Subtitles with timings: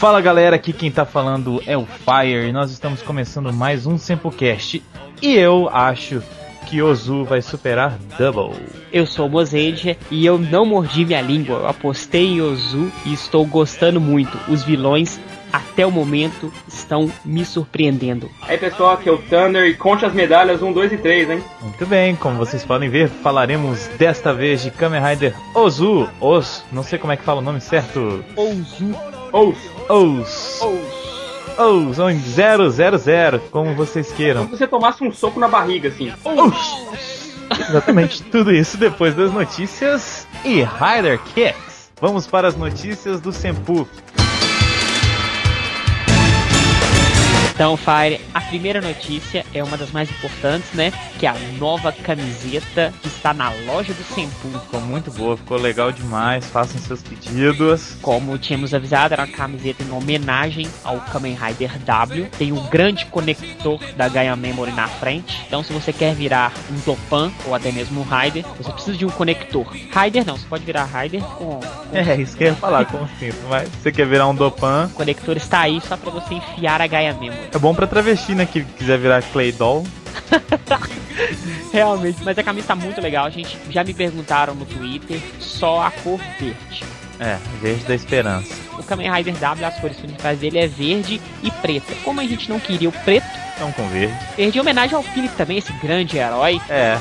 [0.00, 3.98] Fala galera, aqui quem tá falando é o Fire e nós estamos começando mais um
[3.98, 4.82] Sempocast.
[5.20, 6.22] E eu acho
[6.66, 8.58] que Ozu vai superar Double.
[8.90, 11.58] Eu sou o Mozeide e eu não mordi minha língua.
[11.58, 14.38] Eu apostei em Ozu e estou gostando muito.
[14.50, 15.20] Os vilões
[15.52, 18.30] até o momento estão me surpreendendo.
[18.40, 21.44] Aí pessoal, aqui é o Thunder e conte as medalhas 1, 2 e 3, hein?
[21.60, 26.82] Muito bem, como vocês podem ver, falaremos desta vez de Kamen Rider Ozu, Os, não
[26.82, 28.24] sei como é que fala o nome certo.
[28.34, 28.94] Ozu.
[29.90, 30.60] Ous.
[30.62, 31.00] Ous.
[31.58, 34.42] Os, ou em 000, como vocês queiram.
[34.44, 36.12] Como se você tomasse um soco na barriga, assim.
[36.24, 37.68] Os.
[37.68, 41.90] Exatamente, tudo isso depois das notícias e Rider Kicks.
[42.00, 43.86] Vamos para as notícias do Senpu.
[47.60, 50.90] Então, Fire, a primeira notícia é uma das mais importantes, né?
[51.18, 54.48] Que é a nova camiseta que está na loja do Senpu.
[54.60, 56.46] Ficou muito boa, ficou legal demais.
[56.46, 57.98] Façam seus pedidos.
[58.00, 62.30] Como tínhamos avisado, era uma camiseta em homenagem ao Kamen Rider W.
[62.38, 65.42] Tem um grande conector da Gaia Memory na frente.
[65.46, 69.04] Então, se você quer virar um Dopan ou até mesmo um Rider, você precisa de
[69.04, 69.70] um conector.
[69.70, 71.60] Rider não, você pode virar Rider com.
[71.92, 73.28] É, isso que eu ia falar, como assim?
[73.50, 74.86] Mas você quer virar um Dopan?
[74.86, 77.49] O conector está aí só para você enfiar a Gaia Memory.
[77.52, 78.46] É bom pra travesti, né?
[78.46, 79.84] Que quiser virar Clay Doll.
[81.72, 83.56] Realmente, mas a camisa tá muito legal, gente.
[83.70, 86.82] Já me perguntaram no Twitter, só a cor verde.
[87.18, 88.54] É, verde da esperança.
[88.78, 91.92] O Kamen Rider W, as cores principais dele é verde e preta.
[92.02, 94.14] Como a gente não queria o preto, Então com verde.
[94.36, 96.60] verde em homenagem ao Philip também, esse grande herói.
[96.68, 96.98] É,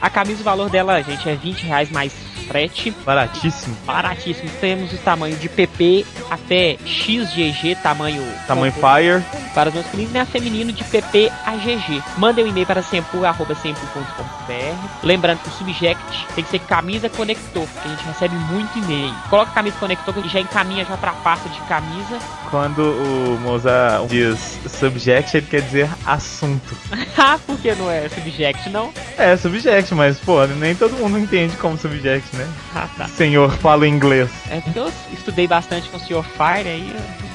[0.00, 2.12] A camisa, o valor dela, gente, é 20 reais mais
[2.46, 2.90] frete.
[3.04, 3.76] baratíssimo.
[3.84, 4.48] Baratíssimo.
[4.60, 9.24] Temos o tamanho de PP até XGG, tamanho Tamanho Fire.
[9.54, 12.02] para os masculinos e a feminino de PP a GG.
[12.18, 14.88] Mandem um e-mail para sempu.sempu.com.br.
[15.02, 19.14] Lembrando que o subject tem que ser camisa conector, porque a gente recebe muito e-mail.
[19.28, 22.18] Coloca camisa conector que já encaminha já para a pasta de camisa.
[22.50, 26.76] Quando o Moza diz subject, ele quer dizer assunto.
[27.16, 28.92] ah, por que não é subject, não?
[29.18, 32.48] É, subject, mas pô, nem todo mundo entende como subject, né?
[32.74, 33.08] Ah, tá.
[33.08, 34.30] Senhor fala inglês.
[34.48, 36.22] É porque eu estudei bastante com o Sr.
[36.22, 36.94] Fire aí.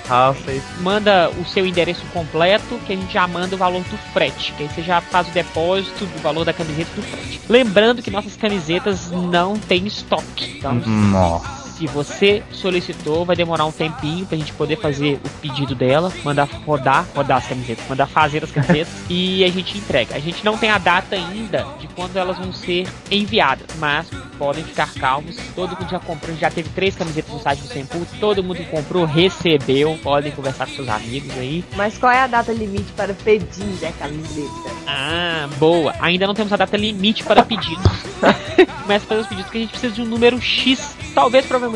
[0.10, 0.62] Ah, sei.
[0.82, 4.54] Manda o seu endereço completo, que a gente já manda o valor do frete.
[4.54, 7.42] Que aí você já faz o depósito do valor da camiseta do frete.
[7.48, 10.58] Lembrando que nossas camisetas não têm estoque.
[10.58, 11.61] Então, Nossa.
[11.82, 16.48] Se você solicitou, vai demorar um tempinho pra gente poder fazer o pedido dela, mandar
[16.64, 20.16] rodar, rodar as camisetas, mandar fazer as camisetas e a gente entrega.
[20.16, 24.64] A gente não tem a data ainda de quando elas vão ser enviadas, mas podem
[24.64, 25.36] ficar calmos.
[25.56, 28.66] Todo mundo já comprou, já teve três camisetas no site do Sempu, todo mundo que
[28.66, 29.98] comprou recebeu.
[30.04, 31.66] Podem conversar com seus amigos aí.
[31.76, 34.72] Mas qual é a data limite para pedir a camiseta?
[34.86, 35.96] Ah, boa.
[36.00, 37.86] Ainda não temos a data limite para pedidos.
[38.82, 41.71] Começa a fazer os pedidos que a gente precisa de um número X, talvez provavelmente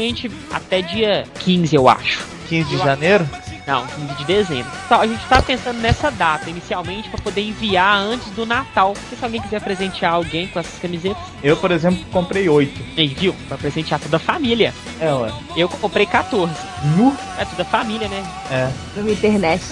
[0.51, 2.25] até dia 15, eu acho.
[2.49, 3.27] 15 de janeiro?
[3.65, 4.71] Não, 15 de dezembro.
[4.85, 8.93] Então, a gente tá pensando nessa data inicialmente para poder enviar antes do Natal.
[8.93, 12.79] Porque se alguém quiser presentear alguém com essas camisetas, Eu, por exemplo, comprei 8.
[12.95, 13.33] aí, viu?
[13.47, 14.71] Pra presentear toda a família.
[14.99, 15.31] É, ué.
[15.57, 16.53] Eu comprei 14.
[16.95, 17.15] Nu?
[17.39, 18.23] É toda a família, né?
[18.51, 18.69] É.
[19.01, 19.63] No internet.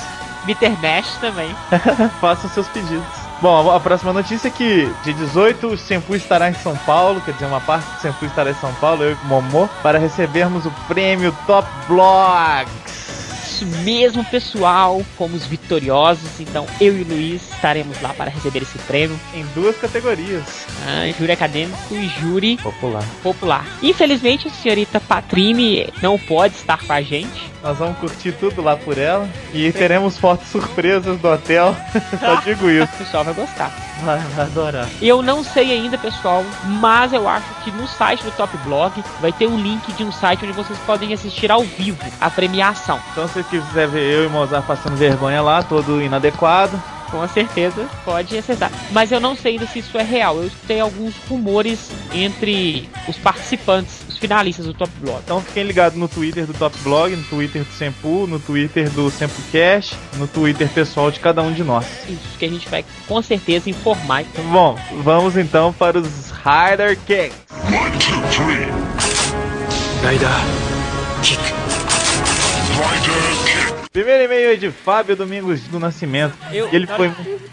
[0.46, 1.56] Bittermesh também.
[2.20, 3.23] Façam seus pedidos.
[3.44, 7.34] Bom, a próxima notícia é que dia 18 o Senpu estará em São Paulo, quer
[7.34, 10.66] dizer, uma parte do Senpu estará em São Paulo, eu e o Momô, para recebermos
[10.66, 13.03] o prêmio Top Blogs.
[13.64, 15.02] Isso mesmo, pessoal.
[15.18, 16.40] Fomos vitoriosos.
[16.40, 19.18] Então, eu e o Luiz estaremos lá para receber esse prêmio.
[19.34, 20.66] Em duas categorias.
[20.86, 23.04] Ah, júri acadêmico e júri Popular.
[23.22, 23.66] popular.
[23.82, 27.52] Infelizmente, a senhorita Patrine não pode estar com a gente.
[27.64, 29.30] Nós vamos curtir tudo lá por ela.
[29.54, 31.76] E teremos fotos surpresas do hotel.
[32.20, 32.94] Só digo isso.
[32.94, 33.72] O pessoal vai gostar.
[34.04, 34.90] Vai, vai adorar.
[35.02, 36.44] Eu não sei ainda, pessoal,
[36.82, 40.12] mas eu acho que no site do Top Blog vai ter um link de um
[40.12, 43.00] site onde vocês podem assistir ao vivo a premiação.
[43.12, 46.82] Então se você quiser ver eu e Mozart passando vergonha lá, todo inadequado.
[47.12, 48.72] Com certeza pode acessar.
[48.92, 50.38] Mas eu não sei ainda se isso é real.
[50.38, 55.20] Eu escutei alguns rumores entre os participantes, os finalistas do Top Blog.
[55.24, 59.12] Então fiquem ligados no Twitter do Top Blog, no Twitter do Sempu, no Twitter do
[59.12, 61.86] Sempu Cash, no Twitter pessoal de cada um de nós.
[62.10, 64.24] Isso que a gente vai com certeza informar.
[64.52, 67.38] Bom, vamos então para os Rider Kicks.
[67.68, 68.94] One, two, three.
[70.04, 70.28] Rider
[71.22, 71.40] kick.
[72.76, 73.53] Rider kick.
[73.94, 76.36] Primeiro e-mail é de Fábio Domingos do Nascimento.
[76.52, 77.12] Eu, Ele na foi.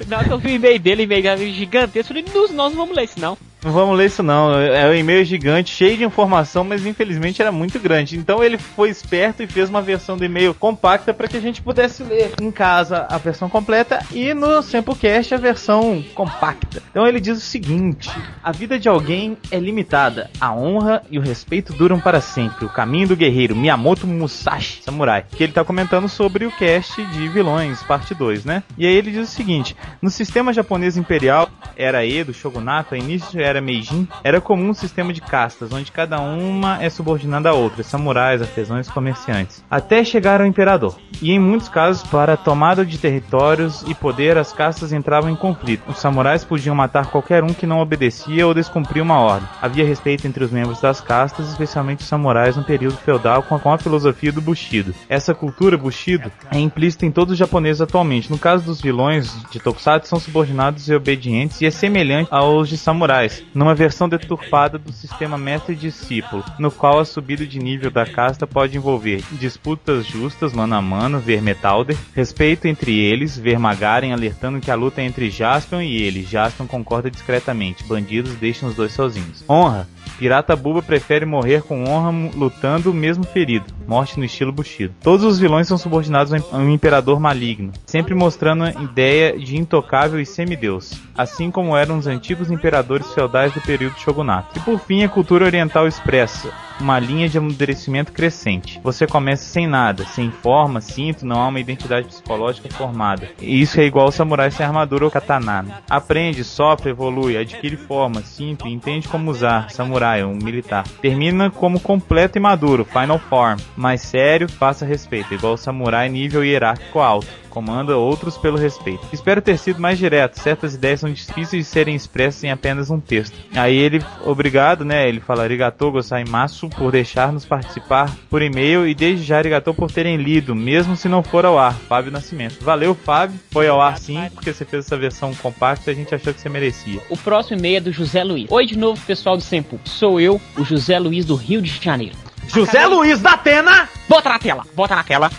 [0.09, 1.23] Na hora que eu vi o e-mail dele, e-mail
[1.53, 3.37] gigantesco, eu falei, "Nós- nós não vamos ler isso não.
[3.63, 4.59] Não vamos ler isso não.
[4.59, 8.17] É um e-mail gigante, cheio de informação, mas infelizmente era muito grande.
[8.17, 11.61] Então ele foi esperto e fez uma versão do e-mail compacta para que a gente
[11.61, 16.83] pudesse ler em casa a versão completa e no Samplecast a versão compacta.
[16.91, 18.11] Então ele diz o seguinte:
[18.43, 20.31] A vida de alguém é limitada.
[20.41, 22.65] A honra e o respeito duram para sempre.
[22.65, 25.25] O caminho do guerreiro Miyamoto Musashi, samurai.
[25.31, 28.63] Que ele tá comentando sobre o cast de vilões, parte 2, né?
[28.79, 33.41] E aí ele diz o seguinte: No sistema japonês imperial, era Edo, Shogunato, a início
[33.41, 37.83] era Meijin, era comum um sistema de castas, onde cada uma é subordinada a outra,
[37.83, 40.99] samurais, artesãos e comerciantes, até chegar ao imperador.
[41.23, 45.37] E em muitos casos, para a tomada de territórios e poder, as castas entravam em
[45.37, 45.89] conflito.
[45.89, 49.49] Os samurais podiam matar qualquer um que não obedecia ou descumpria uma ordem.
[49.63, 53.61] Havia respeito entre os membros das castas, especialmente os samurais no período feudal com a,
[53.61, 54.95] com a filosofia do Bushido.
[55.09, 58.31] Essa cultura Bushido é implícita em todos os japoneses atualmente.
[58.31, 62.77] No caso dos vilões de Tokusatsu, são subordinados e obedientes e é semelhante aos de
[62.77, 68.47] samurais, numa versão deturpada do sistema mestre-discípulo, no qual a subida de nível da casta
[68.47, 74.61] pode envolver disputas justas mano a mano, ver Metalder, respeito entre eles, ver Magaren alertando
[74.61, 76.23] que a luta é entre Jaspion e ele.
[76.23, 79.45] Jaspion concorda discretamente, bandidos deixam os dois sozinhos.
[79.49, 79.89] Honra,
[80.21, 83.65] Pirata Buba prefere morrer com honra lutando mesmo ferido.
[83.89, 84.93] Morte no estilo Bushido.
[85.03, 90.21] Todos os vilões são subordinados a um imperador maligno, sempre mostrando a ideia de intocável
[90.21, 94.59] e semideus, assim como eram os antigos imperadores feudais do período shogunato.
[94.59, 98.81] E por fim, a cultura oriental expressa uma linha de amadurecimento crescente.
[98.83, 103.29] Você começa sem nada, sem forma, cinto, não há uma identidade psicológica formada.
[103.41, 105.83] E isso é igual ao samurai sem armadura ou katana.
[105.89, 109.71] Aprende, sofre, evolui, adquire forma, cinto e entende como usar.
[109.71, 110.85] Samurai, um militar.
[111.01, 113.59] Termina como completo e maduro, final form.
[113.77, 119.07] Mais sério, faça respeito, igual ao samurai nível hierárquico alto comanda outros pelo respeito.
[119.13, 123.01] Espero ter sido mais direto, certas ideias são difíceis de serem expressas em apenas um
[123.01, 123.37] texto.
[123.55, 125.09] Aí ele, obrigado, né?
[125.09, 130.17] Ele fala arigatou gozaimasu por deixar-nos participar por e-mail e desde já arigatou por terem
[130.17, 131.75] lido, mesmo se não for ao ar.
[131.75, 132.63] Fábio Nascimento.
[132.63, 133.39] Valeu, Fábio.
[133.51, 136.41] Foi ao ar sim, porque você fez essa versão compacta e a gente achou que
[136.41, 137.01] você merecia.
[137.11, 138.47] O próximo e-mail é do José Luiz.
[138.51, 139.81] Oi de novo, pessoal do Sempu.
[139.85, 142.17] Sou eu, o José Luiz do Rio de Janeiro.
[142.47, 142.97] José Acabei...
[142.97, 143.89] Luiz da Atena!
[144.09, 145.31] Bota na tela, bota na tela.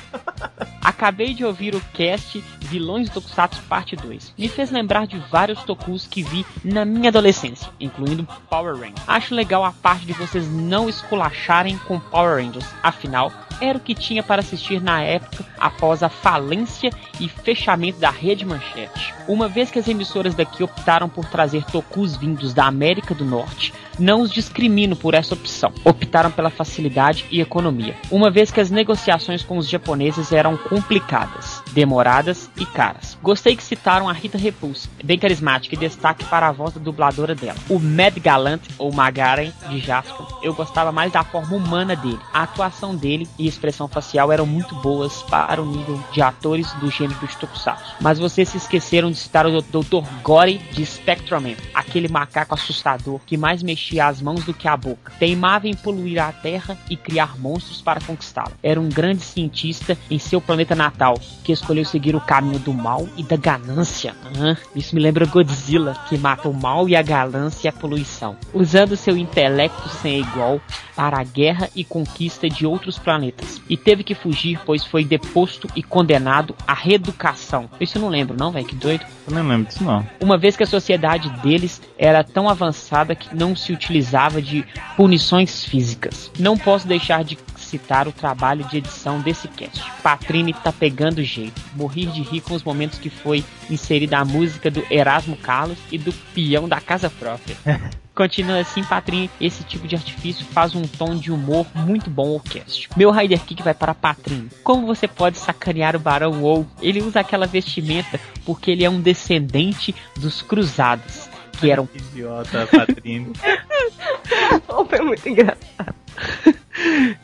[1.02, 4.36] Acabei de ouvir o cast Vilões do Tokusatsu Parte 2.
[4.38, 9.02] Me fez lembrar de vários tokus que vi na minha adolescência, incluindo Power Rangers.
[9.08, 13.96] Acho legal a parte de vocês não esculacharem com Power Rangers, afinal, era o que
[13.96, 19.14] tinha para assistir na época após a falência e fechamento da rede Manchete.
[19.28, 23.74] Uma vez que as emissoras daqui optaram por trazer tokus vindos da América do Norte,
[24.00, 25.72] não os discrimino por essa opção.
[25.84, 27.96] Optaram pela facilidade e economia.
[28.10, 33.18] Uma vez que as negociações com os japoneses eram complicadas, demoradas e caras.
[33.22, 37.36] Gostei que citaram a Rita Repulse, bem carismática e destaque para a voz da dubladora
[37.36, 37.58] dela.
[37.70, 42.20] O Mad Galant, ou Magaren, de Jasper, eu gostava mais da forma humana dele.
[42.34, 46.90] A atuação dele e expressão facial eram muito boas para o nível de atores do
[46.90, 47.96] gênero de Tokusatsu.
[48.00, 50.06] Mas vocês se esqueceram de citar o Dr.
[50.24, 55.12] Gore de Spectroman, aquele macaco assustador que mais mexia as mãos do que a boca.
[55.20, 58.52] Teimava em poluir a Terra e criar monstros para conquistá-la.
[58.62, 63.08] Era um grande cientista em seu planeta natal que escolheu seguir o caminho do mal
[63.18, 64.16] e da ganância.
[64.36, 64.56] Uhum.
[64.76, 68.36] Isso me lembra Godzilla, que mata o mal e a ganância e a poluição.
[68.54, 70.62] Usando seu intelecto sem igual
[70.96, 73.62] para a guerra e conquista de outros planetas.
[73.70, 77.70] E teve que fugir, pois foi deposto e condenado à reeducação.
[77.80, 78.66] Isso eu não lembro, não, velho?
[78.66, 79.06] Que doido.
[79.28, 80.06] Eu não lembro disso, não.
[80.20, 85.64] Uma vez que a sociedade deles era tão avançada que não se utilizava de punições
[85.64, 86.32] físicas.
[86.38, 87.38] Não posso deixar de
[87.72, 89.82] citar o trabalho de edição desse cast.
[90.04, 91.62] Patrine tá pegando jeito.
[91.74, 95.98] Morri de rir com os momentos que foi inserida a música do Erasmo Carlos e
[95.98, 97.56] do peão da casa própria.
[98.14, 99.30] Continua assim, Patrinho.
[99.40, 102.90] Esse tipo de artifício faz um tom de humor muito bom ao cast.
[102.96, 104.50] Meu Rider Kick vai para Patrinho.
[104.64, 109.00] Como você pode sacanear o Barão ou Ele usa aquela vestimenta porque ele é um
[109.00, 111.31] descendente dos cruzados.
[111.62, 111.88] Que eram.
[111.96, 113.32] Idiota, Patrinho.
[114.90, 115.96] Foi muito engraçado.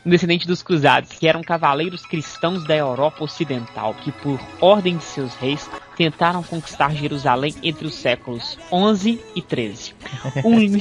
[0.06, 5.34] descendente dos cruzados, que eram cavaleiros cristãos da Europa Ocidental, que por ordem de seus
[5.36, 9.96] reis tentaram conquistar Jerusalém entre os séculos 11 e 13.
[10.46, 10.80] Um,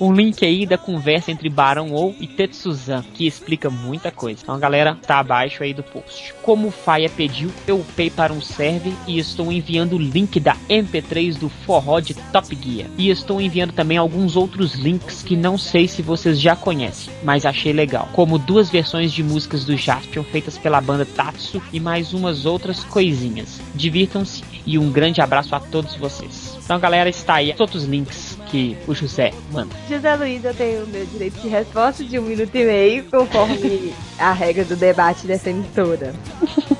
[0.08, 4.40] um link aí da conversa entre Barão Ou e Tetsuzan, que explica muita coisa.
[4.42, 6.34] Então, galera, tá abaixo aí do post.
[6.42, 10.56] Como o Faia pediu, eu upei para um server e estou enviando o link da
[10.70, 12.88] MP3 do forró de Top Gear.
[12.96, 17.44] E estou enviando também alguns outros links que não sei se vocês já conhecem, mas
[17.44, 18.08] achei legal.
[18.14, 22.82] Como duas versões de músicas do Jaspion feitas pela banda Tatsu e mais umas outras
[22.84, 23.60] coisinhas.
[23.74, 26.58] Divirtam-se e um grande abraço a todos vocês.
[26.62, 29.74] Então, galera, está aí todos os links que o José manda.
[29.88, 33.94] José Luiz, eu tenho o meu direito de resposta de um minuto e meio, conforme
[34.18, 36.12] a regra do debate dessa emissora.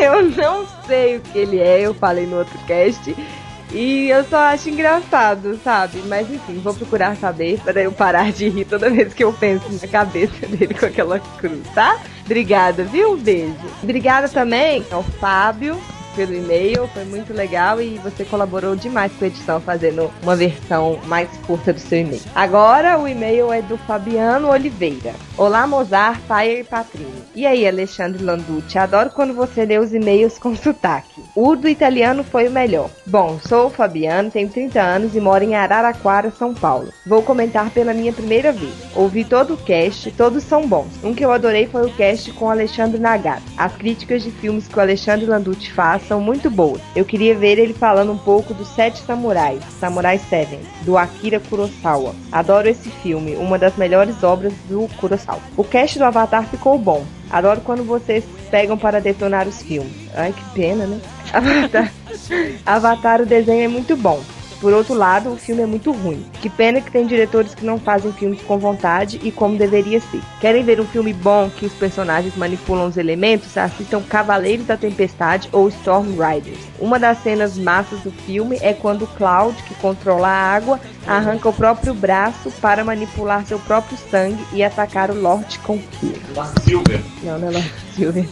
[0.00, 3.14] Eu não sei o que ele é, eu falei no outro cast.
[3.72, 6.02] E eu só acho engraçado, sabe?
[6.06, 9.70] Mas enfim, vou procurar saber para eu parar de rir toda vez que eu penso
[9.70, 12.00] na cabeça dele com aquela cruz, tá?
[12.24, 13.12] Obrigada, viu?
[13.12, 13.54] Um beijo.
[13.82, 15.78] Obrigada também ao Fábio
[16.14, 20.98] pelo e-mail, foi muito legal e você colaborou demais com a edição, fazendo uma versão
[21.06, 22.22] mais curta do seu e-mail.
[22.34, 25.14] Agora o e-mail é do Fabiano Oliveira.
[25.36, 27.22] Olá, Mozart, Fire e Patrini.
[27.34, 31.22] E aí, Alexandre Landucci, adoro quando você lê os e-mails com sotaque.
[31.34, 32.90] O do italiano foi o melhor.
[33.06, 36.92] Bom, sou o Fabiano, tenho 30 anos e moro em Araraquara, São Paulo.
[37.06, 38.74] Vou comentar pela minha primeira vez.
[38.94, 40.88] Ouvi todo o cast, todos são bons.
[41.02, 43.42] Um que eu adorei foi o cast com Alexandre Nagata.
[43.56, 46.80] As críticas de filmes que o Alexandre Landucci faz são muito boas.
[46.94, 52.14] Eu queria ver ele falando um pouco dos Sete Samurais, Samurai Seven, do Akira Kurosawa.
[52.30, 55.40] Adoro esse filme, uma das melhores obras do Kurosawa.
[55.56, 57.04] O cast do Avatar ficou bom.
[57.30, 59.92] Adoro quando vocês pegam para detonar os filmes.
[60.14, 61.00] Ai, que pena, né?
[61.32, 61.92] Avatar,
[62.66, 64.20] Avatar o desenho é muito bom.
[64.60, 66.24] Por outro lado, o filme é muito ruim.
[66.40, 70.20] Que pena que tem diretores que não fazem filmes com vontade e como deveria ser.
[70.40, 73.56] Querem ver um filme bom que os personagens manipulam os elementos?
[73.56, 76.58] Assistam Cavaleiros da Tempestade ou Storm Riders.
[76.78, 81.52] Uma das cenas massas do filme é quando Cloud, que controla a água, arranca o
[81.52, 86.52] próprio braço para manipular seu próprio sangue e atacar o Lord Conqueror.
[86.64, 87.00] Silver.
[87.22, 88.26] Não, não é Lord Silver.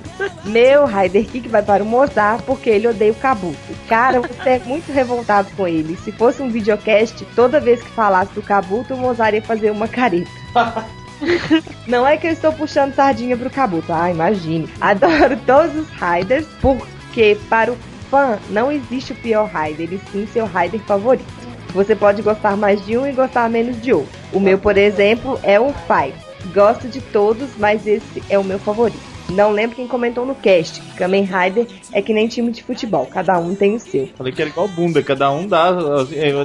[0.45, 3.59] Meu Raider Kick vai para o Mozart porque ele odeia o Kabuto.
[3.87, 5.95] Cara, você é muito revoltado com ele.
[5.97, 9.87] Se fosse um videocast, toda vez que falasse do Kabuto, o Mozart ia fazer uma
[9.87, 10.31] careta.
[11.87, 13.93] Não é que eu estou puxando sardinha pro Kabuto.
[13.93, 14.69] Ah, imagine.
[14.81, 17.77] Adoro todos os Raiders porque para o
[18.11, 21.27] fã não existe o pior Raider, e sim seu Raider favorito.
[21.75, 24.19] Você pode gostar mais de um e gostar menos de outro.
[24.33, 26.15] O meu, por exemplo, é o Five.
[26.55, 29.18] Gosto de todos, mas esse é o meu favorito.
[29.31, 30.81] Não lembro quem comentou no cast.
[30.81, 34.09] que Kamen Rider é que nem time de futebol, cada um tem o seu.
[34.17, 35.73] Falei que era igual bunda, cada um dá.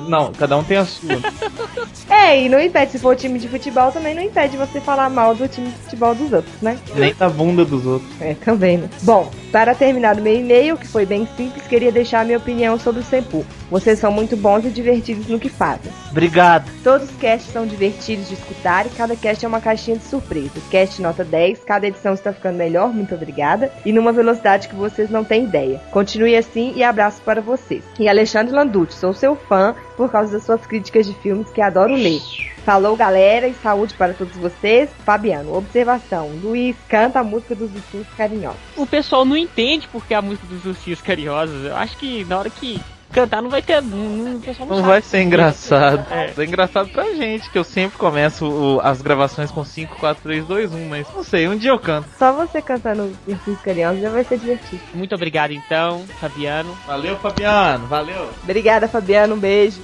[0.07, 1.19] Não, cada um tem a sua.
[2.09, 5.33] É, e não impede, se for time de futebol, também não impede você falar mal
[5.33, 6.77] do time de futebol dos outros, né?
[6.95, 8.09] Nem da bunda dos outros.
[8.21, 8.89] É, também, né?
[9.01, 12.79] Bom, para terminar o meu e-mail, que foi bem simples, queria deixar a minha opinião
[12.79, 13.45] sobre o Senpu.
[13.73, 15.91] Vocês são muito bons e divertidos no que fazem.
[16.11, 16.69] Obrigado.
[16.83, 20.61] Todos os casts são divertidos de escutar e cada cast é uma caixinha de surpresa.
[20.69, 23.73] Cast nota 10, cada edição está ficando melhor, muito obrigada.
[23.83, 25.81] E numa velocidade que vocês não têm ideia.
[25.89, 27.83] Continue assim e abraço para vocês.
[27.99, 31.95] E Alexandre Landucci, sou seu fã por causa das suas críticas de filmes que adoro
[31.95, 32.21] ler.
[32.63, 34.87] Falou, galera, e saúde para todos vocês.
[35.03, 36.29] Fabiano, observação.
[36.43, 38.61] Luiz canta a música dos ursinhos carinhosos.
[38.77, 41.65] O pessoal não entende porque a música dos ursinhos carinhosos.
[41.65, 42.79] Eu acho que na hora que
[43.13, 43.81] cantar não vai ter.
[43.81, 46.05] Não, não, Não vai ser engraçado.
[46.11, 46.33] É.
[46.37, 50.45] É engraçado pra gente, que eu sempre começo o- as gravações com 5, 4, 3,
[50.45, 52.07] 2, 1, mas não sei, um dia eu canto.
[52.17, 54.81] Só você cantando os ursinhos carinhosos já vai ser divertido.
[54.93, 56.75] Muito obrigado então, Fabiano.
[56.87, 58.29] Valeu, Fabiano, valeu.
[58.43, 59.35] Obrigada, Fabiano.
[59.35, 59.81] Um beijo.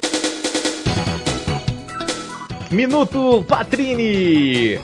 [2.72, 4.80] Minuto Patrini!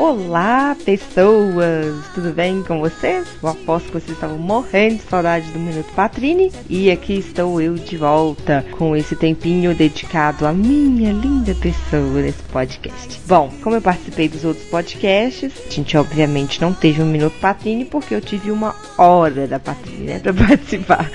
[0.00, 2.06] Olá, pessoas!
[2.14, 3.26] Tudo bem com vocês?
[3.42, 6.52] Eu aposto que vocês estavam morrendo de saudade do Minuto Patrini.
[6.70, 12.40] E aqui estou eu de volta com esse tempinho dedicado à minha linda pessoa nesse
[12.44, 13.20] podcast.
[13.26, 17.84] Bom, como eu participei dos outros podcasts, a gente obviamente não teve um Minuto Patrini
[17.84, 21.10] porque eu tive uma hora da Patrini, né, pra participar,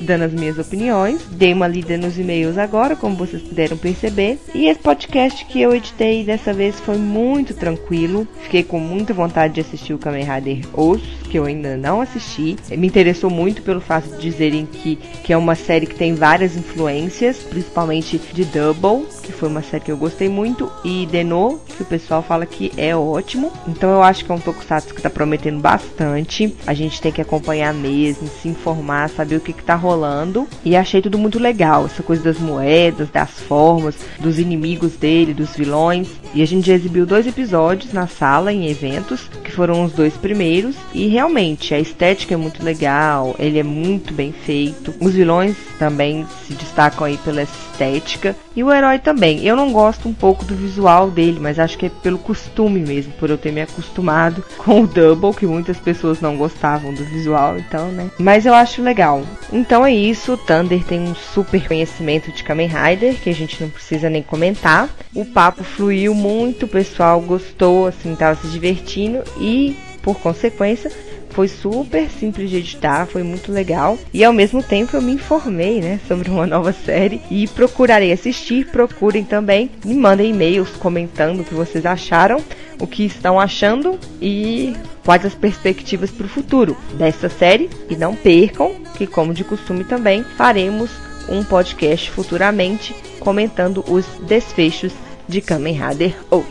[0.00, 1.20] dando as minhas opiniões.
[1.32, 4.38] Dei uma lida nos e-mails agora, como vocês puderam perceber.
[4.54, 8.13] E esse podcast que eu editei dessa vez foi muito tranquilo.
[8.42, 12.56] Fiquei com muita vontade de assistir o Kamen Rider Os, que eu ainda não assisti.
[12.70, 16.56] Me interessou muito pelo fato de dizerem que, que é uma série que tem várias
[16.56, 21.82] influências, principalmente de Double, que foi uma série que eu gostei muito, e Deno, que
[21.82, 23.52] o pessoal fala que é ótimo.
[23.66, 26.54] Então eu acho que é um tokusatsu que tá prometendo bastante.
[26.66, 30.46] A gente tem que acompanhar mesmo, se informar, saber o que, que tá rolando.
[30.64, 35.56] E achei tudo muito legal, essa coisa das moedas, das formas, dos inimigos dele, dos
[35.56, 36.08] vilões.
[36.32, 40.14] E a gente já exibiu dois episódios na sala, em eventos, que foram os dois
[40.16, 40.76] primeiros.
[40.92, 44.94] E realmente, a estética é muito legal, ele é muito bem feito.
[45.00, 48.36] Os vilões também se destacam aí pela estética.
[48.56, 49.44] E o herói também.
[49.44, 53.12] Eu não gosto um pouco do visual dele, mas acho que é pelo costume mesmo,
[53.14, 57.58] por eu ter me acostumado com o Double, que muitas pessoas não gostavam do visual,
[57.58, 58.10] então, né?
[58.18, 59.22] Mas eu acho legal.
[59.52, 63.60] Então é isso, o Thunder tem um super conhecimento de Kamen Rider, que a gente
[63.60, 64.88] não precisa nem comentar.
[65.14, 70.90] O papo fluiu muito, o pessoal gostou, assim, tava se divertindo e, por consequência,
[71.34, 73.98] Foi super simples de editar, foi muito legal.
[74.12, 78.68] E ao mesmo tempo eu me informei, né, sobre uma nova série e procurarei assistir.
[78.68, 82.40] Procurem também, me mandem e-mails comentando o que vocês acharam,
[82.80, 87.68] o que estão achando e quais as perspectivas para o futuro dessa série.
[87.90, 90.88] E não percam que, como de costume também, faremos
[91.28, 94.92] um podcast futuramente comentando os desfechos
[95.26, 96.46] de Kamen Rider Oath.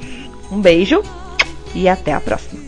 [0.51, 1.01] Um beijo
[1.73, 2.61] e até a próxima.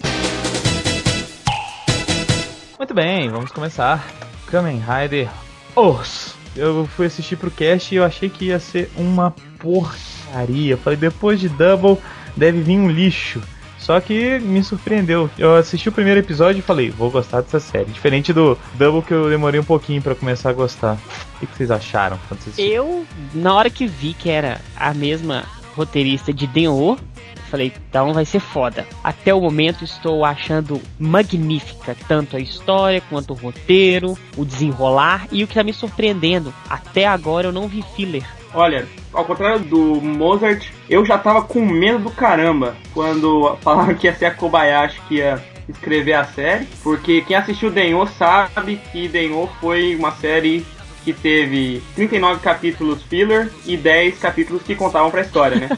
[2.78, 4.06] Muito bem, vamos começar.
[4.48, 5.30] Kamen Rider
[5.76, 6.36] Oath.
[6.56, 10.74] Eu fui assistir pro cast e eu achei que ia ser uma porcaria.
[10.74, 11.98] Eu falei, depois de Double
[12.36, 13.42] deve vir um lixo.
[13.86, 15.30] Só que me surpreendeu.
[15.38, 17.92] Eu assisti o primeiro episódio e falei, vou gostar dessa série.
[17.92, 20.98] Diferente do Double que eu demorei um pouquinho para começar a gostar.
[21.36, 25.44] O que, vocês acharam quando vocês Eu, na hora que vi que era a mesma
[25.76, 26.98] roteirista de Den-O,
[27.46, 28.86] falei, então vai ser foda.
[29.04, 35.44] Até o momento estou achando magnífica tanto a história quanto o roteiro, o desenrolar e
[35.44, 36.54] o que tá me surpreendendo.
[36.70, 38.26] Até agora eu não vi filler.
[38.54, 44.08] Olha, ao contrário do Mozart, eu já tava com medo do caramba quando falaram que
[44.08, 49.08] ia ser a Kobayashi que ia escrever a série, porque quem assistiu Denho sabe que
[49.08, 50.66] Denho foi uma série
[51.06, 55.70] que teve 39 capítulos filler e 10 capítulos que contavam pra história, né?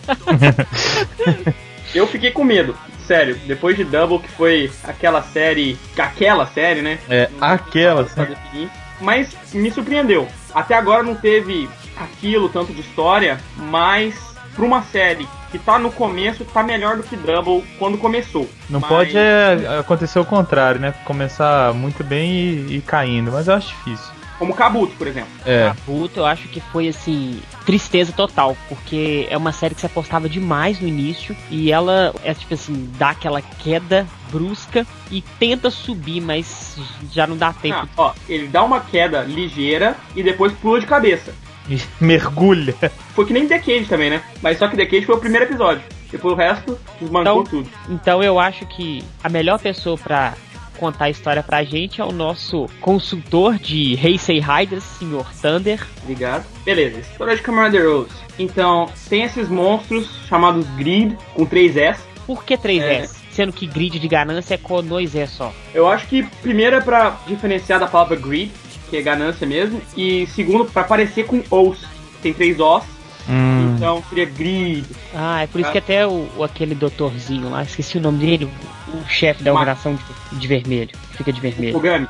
[1.93, 2.73] eu fiquei com medo,
[3.05, 3.37] sério.
[3.45, 5.77] Depois de Double, que foi aquela série.
[5.97, 6.97] Aquela série, né?
[7.09, 8.69] É, aquela Pra definir.
[9.01, 10.27] Mas me surpreendeu.
[10.55, 14.15] Até agora não teve aquilo tanto de história, mas
[14.55, 18.49] pra uma série que tá no começo, tá melhor do que Double quando começou.
[18.69, 20.93] Não Mas- pode é, acontecer o contrário, né?
[21.05, 24.16] Começar muito bem e, e caindo, mas eu acho difícil.
[24.37, 25.29] Como Kabuto, por exemplo.
[25.45, 29.87] É, Puta, eu acho que foi assim, tristeza total, porque é uma série que se
[29.87, 35.69] apostava demais no início e ela é tipo assim, dá aquela queda brusca e tenta
[35.71, 36.77] subir, mas
[37.11, 37.79] já não dá tempo.
[37.81, 41.33] Ah, ó, ele dá uma queda ligeira e depois pula de cabeça.
[41.99, 42.75] mergulha.
[43.13, 44.21] Foi que nem The Cage também, né?
[44.41, 45.83] Mas só que The Cage foi o primeiro episódio.
[46.11, 47.69] Depois o resto desmancou Então- tudo.
[47.89, 50.35] Então eu acho que a melhor pessoa pra
[50.77, 55.25] contar a história pra gente é o nosso consultor de Heisei Riders, Sr.
[55.41, 55.85] Thunder.
[56.03, 56.45] Obrigado.
[56.63, 58.09] Beleza, história de Rider Rose.
[58.39, 62.01] Então, tem esses monstros chamados Grid, com 3 S.
[62.25, 63.15] Por que 3S?
[63.31, 65.53] Sendo que grid de ganância é com 2S só.
[65.73, 68.51] Eu acho que primeiro é pra diferenciar da palavra greed,
[68.89, 71.79] que é ganância mesmo, e segundo pra parecer com os,
[72.21, 72.83] tem três os,
[73.29, 74.85] Hum, então seria greed.
[75.13, 75.71] Ah, é por isso Ah.
[75.73, 78.49] que até o, o- aquele doutorzinho lá, esqueci o nome dele,
[78.93, 79.95] o, chefe da operação
[80.31, 82.07] de, de vermelho, fica de vermelho, Kogami.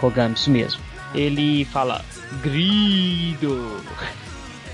[0.00, 0.80] Kogami, isso mesmo.
[1.14, 2.04] Ele fala,
[2.42, 3.80] grido.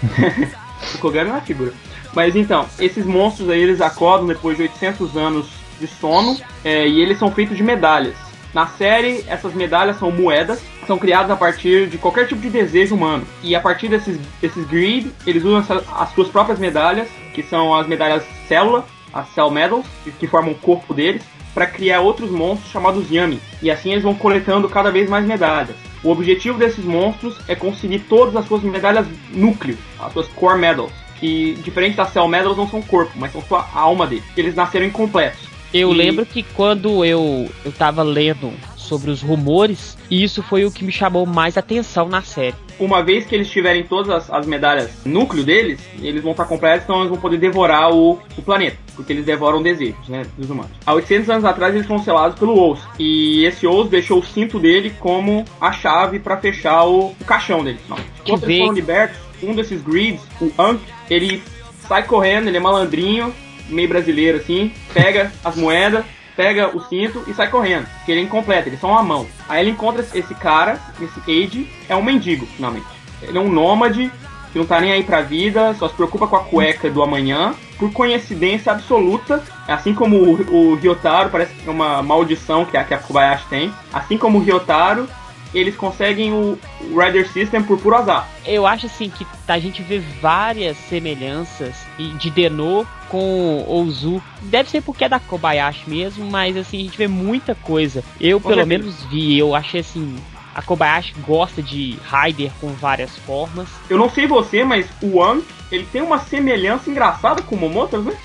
[0.95, 1.73] O Kogami é uma figura.
[2.15, 5.49] Mas então, esses monstros aí eles acordam depois de 800 anos
[5.81, 8.15] de sono é, e eles são feitos de medalhas.
[8.55, 12.95] Na série, essas medalhas são moedas, são criadas a partir de qualquer tipo de desejo
[12.95, 13.27] humano.
[13.43, 15.63] E a partir desses, desses greed, eles usam
[15.95, 18.87] as suas próprias medalhas, que são as medalhas célula,
[19.21, 19.87] as cell medals,
[20.19, 21.23] que formam o corpo deles,
[21.55, 23.41] para criar outros monstros chamados Yami.
[23.63, 25.75] E assim eles vão coletando cada vez mais medalhas.
[26.05, 30.93] O objetivo desses monstros é conseguir todas as suas medalhas núcleo, as suas core medals.
[31.19, 34.25] Que, diferente das cell medals, não são corpo, mas são sua alma deles.
[34.37, 35.41] Eles nasceram incompletos.
[35.73, 40.71] Eu E- lembro que quando eu, eu tava lendo sobre os rumores, isso foi o
[40.71, 42.55] que me chamou mais atenção na série.
[42.79, 46.85] Uma vez que eles tiverem todas as, as medalhas núcleo deles, eles vão estar completos,
[46.85, 48.77] então eles vão poder devorar o, o planeta.
[48.95, 50.73] Porque eles devoram desejos, né, dos humanos.
[50.85, 52.89] Há 800 anos atrás eles foram selados pelo Osso.
[52.99, 57.63] E esse Osso deixou o cinto dele como a chave para fechar o, o caixão
[57.63, 57.81] deles.
[57.89, 57.97] Não.
[58.27, 61.43] Quando eles foram libertos, um desses Greeds, o Ankh, ele
[61.87, 63.33] sai correndo, ele é malandrinho,
[63.69, 66.05] meio brasileiro assim, pega as moedas,
[66.37, 67.87] pega o cinto e sai correndo.
[67.87, 69.27] Porque ele é incompleto, ele é só uma mão.
[69.49, 72.87] Aí ele encontra esse cara, esse Age, é um mendigo, finalmente.
[73.23, 74.13] Ele é um nômade,
[74.53, 77.55] que não tá nem aí pra vida, só se preocupa com a cueca do amanhã.
[77.79, 82.85] Por coincidência absoluta, assim como o, o Ryotaro, parece que é uma maldição que a,
[82.85, 83.73] que a Kobayashi tem.
[83.93, 85.09] Assim como o Ryotaro,
[85.55, 88.29] eles conseguem o, Rider System por puro azar.
[88.45, 91.75] Eu acho assim que a gente vê várias semelhanças
[92.19, 94.23] de Denô com Ozu.
[94.43, 98.03] Deve ser porque é da Kobayashi mesmo, mas assim, a gente vê muita coisa.
[98.21, 100.17] Eu pelo menos vi, eu achei assim.
[100.55, 103.69] A Kobayashi gosta de Rider com várias formas.
[103.91, 107.99] Eu não sei você, mas o Ankh, ele tem uma semelhança engraçada com o Momoto,
[107.99, 108.17] né?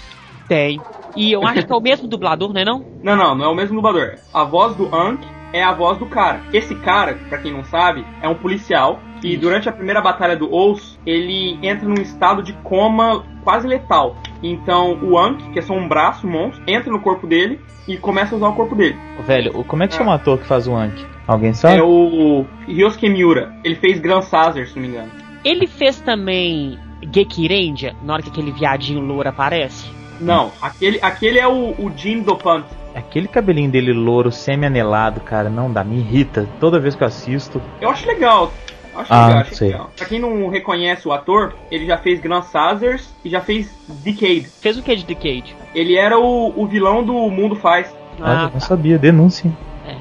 [0.47, 0.81] Tem.
[1.13, 2.85] E eu acho que é o mesmo dublador, não é não?
[3.03, 4.15] Não, não, não é o mesmo dublador.
[4.33, 5.21] A voz do Ankh
[5.53, 6.41] é a voz do cara.
[6.53, 10.51] Esse cara, pra quem não sabe, é um policial E durante a primeira batalha do
[10.53, 14.15] Ous, ele entra num estado de coma quase letal.
[14.41, 18.33] Então o Ankh, que é só um braço monstro, entra no corpo dele e começa
[18.33, 18.97] a usar o corpo dele.
[19.25, 21.05] Velho, o- como é que chama o ator que faz o Anki?
[21.27, 21.77] Alguém sabe?
[21.77, 23.53] É o Ryosuke Miura.
[23.63, 25.11] Ele fez Grand Sazer, se não me engano.
[25.45, 26.77] Ele fez também
[27.13, 29.89] Gekirendia, na hora que aquele viadinho louro aparece.
[30.19, 32.63] Não, aquele, aquele é o, o Jin Dopant.
[32.93, 37.61] Aquele cabelinho dele louro, semi-anelado, cara, não dá, me irrita toda vez que eu assisto.
[37.79, 38.51] Eu acho legal.
[38.95, 39.71] Acho Ah, legal, acho sei.
[39.71, 39.91] legal.
[39.95, 44.47] Pra quem não reconhece o ator, ele já fez Grand Sazers e já fez Decade.
[44.61, 45.55] Fez o que de Decade?
[45.73, 48.59] Ele era o, o vilão do Mundo Faz, Ah, não tá.
[48.59, 49.51] sabia, denúncia.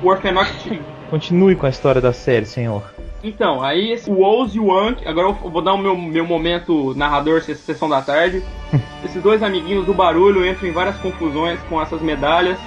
[0.03, 0.83] o Orfenox Tigre.
[1.09, 2.83] Continue com a história da série, senhor.
[3.23, 6.25] Então, aí esse, o Oz e o Anki, agora eu vou dar o meu, meu
[6.27, 8.43] momento narrador se- sessão da tarde.
[9.05, 12.59] Esses dois amiguinhos do barulho entram em várias confusões com essas medalhas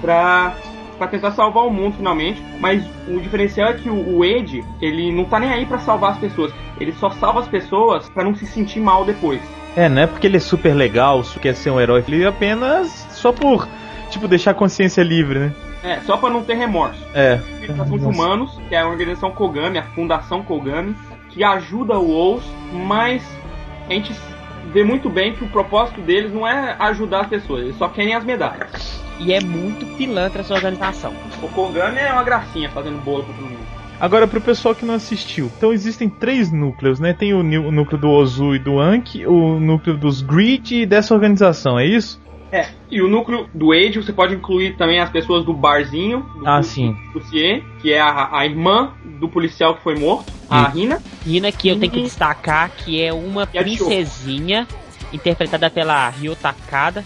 [0.00, 0.54] pra,
[0.96, 2.42] pra tentar salvar o mundo finalmente.
[2.60, 6.12] Mas o diferencial é que o, o Ed, ele não tá nem aí pra salvar
[6.12, 6.52] as pessoas.
[6.80, 9.40] Ele só salva as pessoas pra não se sentir mal depois.
[9.76, 13.06] É, não é porque ele é super legal, quer ser um herói, ele é apenas
[13.10, 13.68] só por,
[14.08, 15.54] tipo, deixar a consciência livre, né?
[15.82, 16.98] É, só pra não ter remorso.
[17.14, 17.38] É.
[17.60, 20.96] Organização de Humanos, que é a organização Kogami, a Fundação Kogami,
[21.28, 23.22] que ajuda o Oz, mas
[23.88, 24.12] a gente
[24.72, 28.14] vê muito bem que o propósito deles não é ajudar as pessoas, eles só querem
[28.14, 29.04] as medalhas.
[29.18, 31.14] E é muito pilantra essa organização.
[31.42, 33.66] O Kogami é uma gracinha fazendo bolo todo mundo.
[33.98, 37.14] Agora, pro pessoal que não assistiu, então existem três núcleos, né?
[37.14, 41.78] Tem o, núcleo do Ozu e do Anki, o núcleo dos Grid e dessa organização,
[41.78, 42.20] é isso?
[42.52, 46.46] É, e o núcleo do Age você pode incluir também as pessoas do barzinho, do
[46.46, 46.94] Ah, sim.
[47.12, 51.02] do Cie, que é a, a irmã do policial que foi morto, a Rina.
[51.24, 52.04] Rina, que eu tenho que Uhum.
[52.04, 54.66] destacar que é uma E princesinha
[55.12, 57.02] interpretada pela Ryo Takada,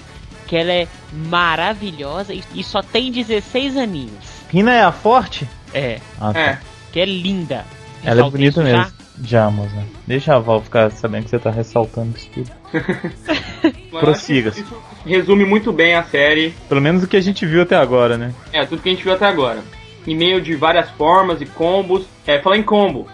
[0.50, 0.88] que ela é
[1.28, 4.10] maravilhosa e, e só tem 16 aninhos.
[4.48, 5.48] Rina é a forte?
[5.72, 6.58] É, Ah, É,
[6.90, 7.64] que é linda.
[8.04, 8.78] Ela é bonita já.
[8.78, 8.92] mesmo.
[9.22, 9.84] Já, moça.
[10.08, 12.50] Deixa a Val ficar sabendo que você tá ressaltando isso tudo.
[14.00, 14.50] Prossiga.
[14.50, 18.18] Isso resume muito bem a série, Pelo menos o que a gente viu até agora,
[18.18, 18.34] né?
[18.52, 19.62] É, tudo que a gente viu até agora.
[20.04, 22.06] Em meio de várias formas e combos.
[22.26, 23.06] É, falar em combo.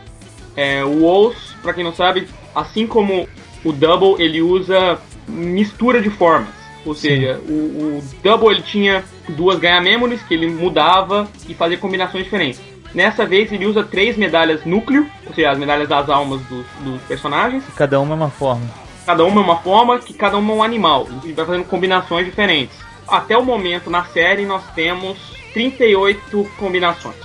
[0.56, 3.28] É, o Oz, pra quem não sabe, assim como
[3.62, 6.48] o Double, ele usa mistura de formas.
[6.86, 11.76] Ou seja, o, o Double ele tinha duas ganha memories que ele mudava e fazia
[11.76, 12.60] combinações diferentes.
[12.94, 17.02] Nessa vez ele usa três medalhas núcleo, ou seja, as medalhas das almas dos, dos
[17.02, 17.64] personagens.
[17.74, 18.66] Cada uma é uma forma.
[19.04, 21.08] Cada uma é uma forma, que cada uma é um animal.
[21.24, 22.76] E vai fazendo combinações diferentes.
[23.06, 25.18] Até o momento na série nós temos
[25.52, 27.16] 38 combinações.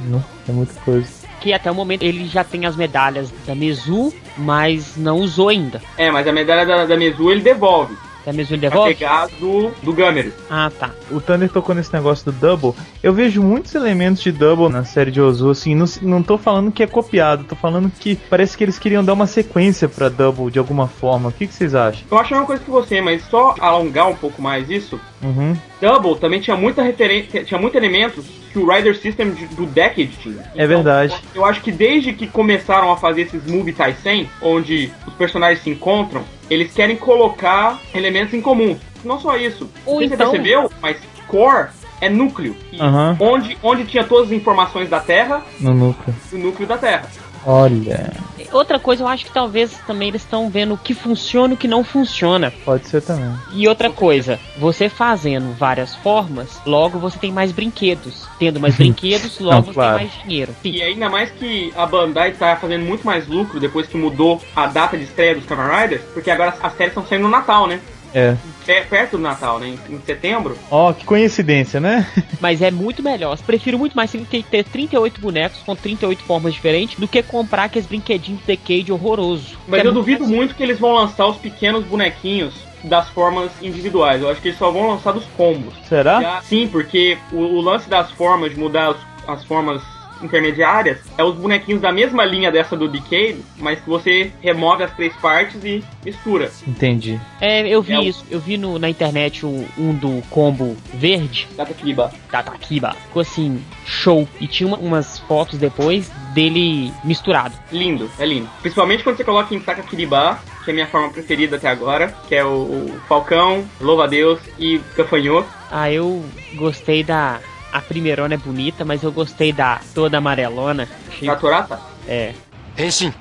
[0.00, 1.08] Não, é muita coisa.
[1.40, 5.80] Que até o momento ele já tem as medalhas da Mezu, mas não usou ainda.
[5.96, 7.96] É, mas a medalha da, da Mezu ele devolve.
[8.24, 8.94] Da Mezu ele devolve?
[8.94, 10.32] pegar do, do Gamer.
[10.48, 10.90] Ah, tá.
[11.10, 12.72] O Thunder tocou nesse negócio do Double.
[13.02, 16.72] Eu vejo muitos elementos de Double na série de Ozu, assim, não, não tô falando
[16.72, 20.50] que é copiado, tô falando que parece que eles queriam dar uma sequência pra Double
[20.50, 21.28] de alguma forma.
[21.28, 22.02] O que, que vocês acham?
[22.10, 24.98] Eu acho a mesma coisa que você, mas só alongar um pouco mais isso.
[25.24, 25.56] Uhum.
[25.80, 30.42] Double também tinha muita referência, tinha muitos elementos que o Rider System do Decade tinha.
[30.54, 31.14] É verdade.
[31.34, 35.70] Eu acho que desde que começaram a fazer esses Movie Tyson, onde os personagens se
[35.70, 38.76] encontram, eles querem colocar elementos em comum.
[39.04, 39.68] Não só isso.
[39.84, 40.70] Ou se então- Você percebeu?
[40.80, 41.68] Mas Core
[42.00, 42.54] é núcleo.
[42.70, 43.16] E Aham.
[43.18, 46.14] onde, onde tinha todas as informações da Terra, No núcleo.
[46.32, 47.08] o núcleo da Terra.
[47.46, 48.12] Olha,
[48.52, 51.58] Outra coisa, eu acho que talvez também eles estão vendo o que funciona e o
[51.58, 52.52] que não funciona.
[52.64, 53.32] pode ser também.
[53.52, 58.28] E outra coisa, você fazendo várias formas, logo você tem mais brinquedos.
[58.38, 59.98] Tendo mais brinquedos, logo Não, você claro.
[59.98, 60.54] tem mais dinheiro.
[60.62, 60.70] Sim.
[60.70, 64.66] E ainda mais que a Bandai tá fazendo muito mais lucro depois que mudou a
[64.66, 67.80] data de estreia dos Kamen Riders, porque agora as séries estão saindo no Natal, né?
[68.14, 68.36] É.
[68.64, 69.74] Pe- Perto do Natal, né?
[69.88, 70.56] Em, em setembro.
[70.70, 72.06] Ó, que coincidência, né?
[72.40, 73.36] Mas é muito melhor.
[73.38, 77.86] Prefiro muito mais ter ter 38 bonecos com 38 formas diferentes do que comprar aqueles
[77.88, 79.58] brinquedinhos de Decade horroroso.
[79.66, 83.08] Mas Que é eu muito duvido muito que eles vão lançar os pequenos bonequinhos das
[83.08, 84.20] formas individuais.
[84.22, 85.74] Eu acho que eles só vão lançar dos combos.
[85.88, 86.20] Será?
[86.20, 89.82] Já- sim, porque o, o lance das formas, de mudar os- as formas
[90.24, 94.92] intermediárias, é os bonequinhos da mesma linha dessa do Decade, mas que você remove as
[94.94, 96.50] três partes e mistura.
[96.66, 97.20] Entendi.
[97.40, 98.24] É, eu vi É o- isso.
[98.30, 102.12] Eu vi no- na internet um, um do combo verde Data Kiba.
[102.30, 102.94] da Takiba.
[103.06, 104.28] Ficou assim, show.
[104.40, 107.54] E tinha uma- umas fotos depois dele misturado.
[107.70, 108.48] Lindo, é lindo.
[108.60, 112.34] Principalmente quando você coloca em Takakiriba, que é a minha forma preferida até agora, que
[112.34, 115.48] é o, o Falcão, Louva a Deus e Gafanhoto.
[115.70, 117.40] Ah, eu gostei da.
[117.74, 120.88] A primeirona é bonita, mas eu gostei da toda amarelona.
[121.08, 121.80] Achei- Da Torata?
[122.06, 122.32] É.
[122.76, 123.12] 変身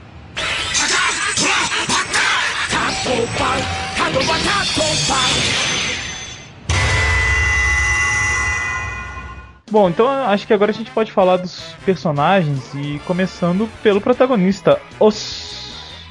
[9.72, 14.80] Bom, então acho que agora a gente pode falar dos personagens e começando pelo protagonista,
[15.00, 15.63] os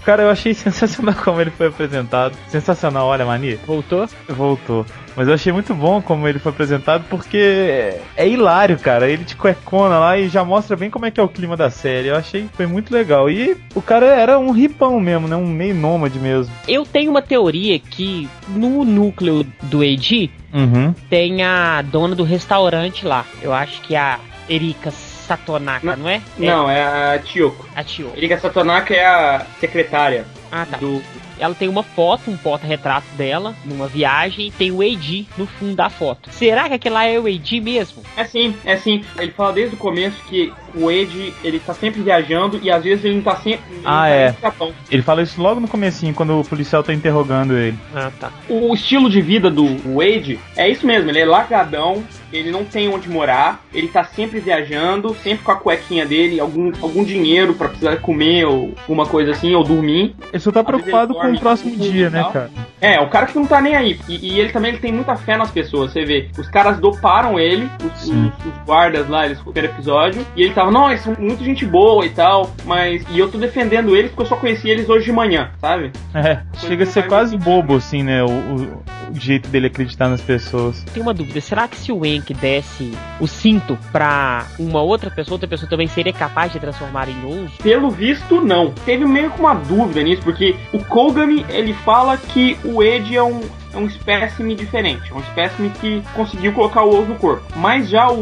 [0.04, 2.34] Cara, eu achei sensacional como ele foi apresentado.
[2.48, 3.54] Sensacional, olha, Mani.
[3.66, 4.08] Voltou?
[4.28, 4.84] Voltou.
[5.14, 9.08] Mas eu achei muito bom como ele foi apresentado, porque é hilário, cara.
[9.08, 11.68] Ele de cuecona lá e já mostra bem como é que é o clima da
[11.70, 12.08] série.
[12.08, 13.30] Eu achei que foi muito legal.
[13.30, 15.36] E o cara era um ripão mesmo, né?
[15.36, 16.52] Um meio nômade mesmo.
[16.66, 20.94] Eu tenho uma teoria que no núcleo do AD Uhum.
[21.08, 23.24] tem a dona do restaurante lá.
[23.40, 24.90] Eu acho que é a Erika
[25.36, 25.96] Satonaka, Não.
[26.04, 26.20] não, é?
[26.38, 27.66] Não, é a Tiyoko.
[27.74, 28.12] É a Tio.
[28.16, 30.76] Erika Satonaka é a secretária Ah, tá.
[30.76, 31.02] do.
[31.38, 35.74] Ela tem uma foto, um porta-retrato dela, numa viagem, e tem o AD no fundo
[35.74, 36.28] da foto.
[36.30, 38.02] Será que aquele lá é o AD mesmo?
[38.16, 39.02] É sim, é sim.
[39.18, 43.04] Ele fala desde o começo que o Ed, ele tá sempre viajando e às vezes
[43.04, 43.60] ele não tá sempre.
[43.70, 44.02] ele Ah,
[44.40, 44.72] tá é.
[44.90, 47.78] Ele fala isso logo no comecinho, quando o policial tá interrogando ele.
[47.94, 48.30] Ah, tá.
[48.48, 49.66] O estilo de vida do
[49.96, 54.40] Wade é isso mesmo, ele é largadão, ele não tem onde morar, ele tá sempre
[54.40, 59.32] viajando, sempre com a cuequinha dele, algum, algum dinheiro pra precisar comer ou alguma coisa
[59.32, 60.14] assim, ou dormir.
[60.32, 62.50] Ele só tá Às preocupado com o próximo dia, né, cara?
[62.80, 63.98] É, o cara que não tá nem aí.
[64.08, 66.28] E, e ele também ele tem muita fé nas pessoas, você vê.
[66.38, 70.70] Os caras doparam ele, os, os- os guardas lá, eles no episódio, e ele tava,
[70.70, 73.04] não, eles são muito gente boa e tal, mas.
[73.10, 75.92] E eu tô defendendo eles porque eu só conheci eles hoje de manhã, sabe?
[76.14, 78.22] É, chega a ser quase bobo, assim, né?
[78.22, 80.82] O, o- o jeito dele acreditar nas pessoas.
[80.92, 85.34] Tenho uma dúvida, será que se o Enk desse o cinto pra uma outra pessoa,
[85.34, 87.52] outra pessoa também seria capaz de transformar em Ozo?
[87.62, 88.70] Pelo visto, não.
[88.70, 93.22] Teve meio que uma dúvida nisso, porque o Kogami, ele fala que o Ed é
[93.22, 93.40] um,
[93.72, 95.10] é um espécime diferente.
[95.10, 97.42] É um espécime que conseguiu colocar o ovo no corpo.
[97.56, 98.14] Mas já o,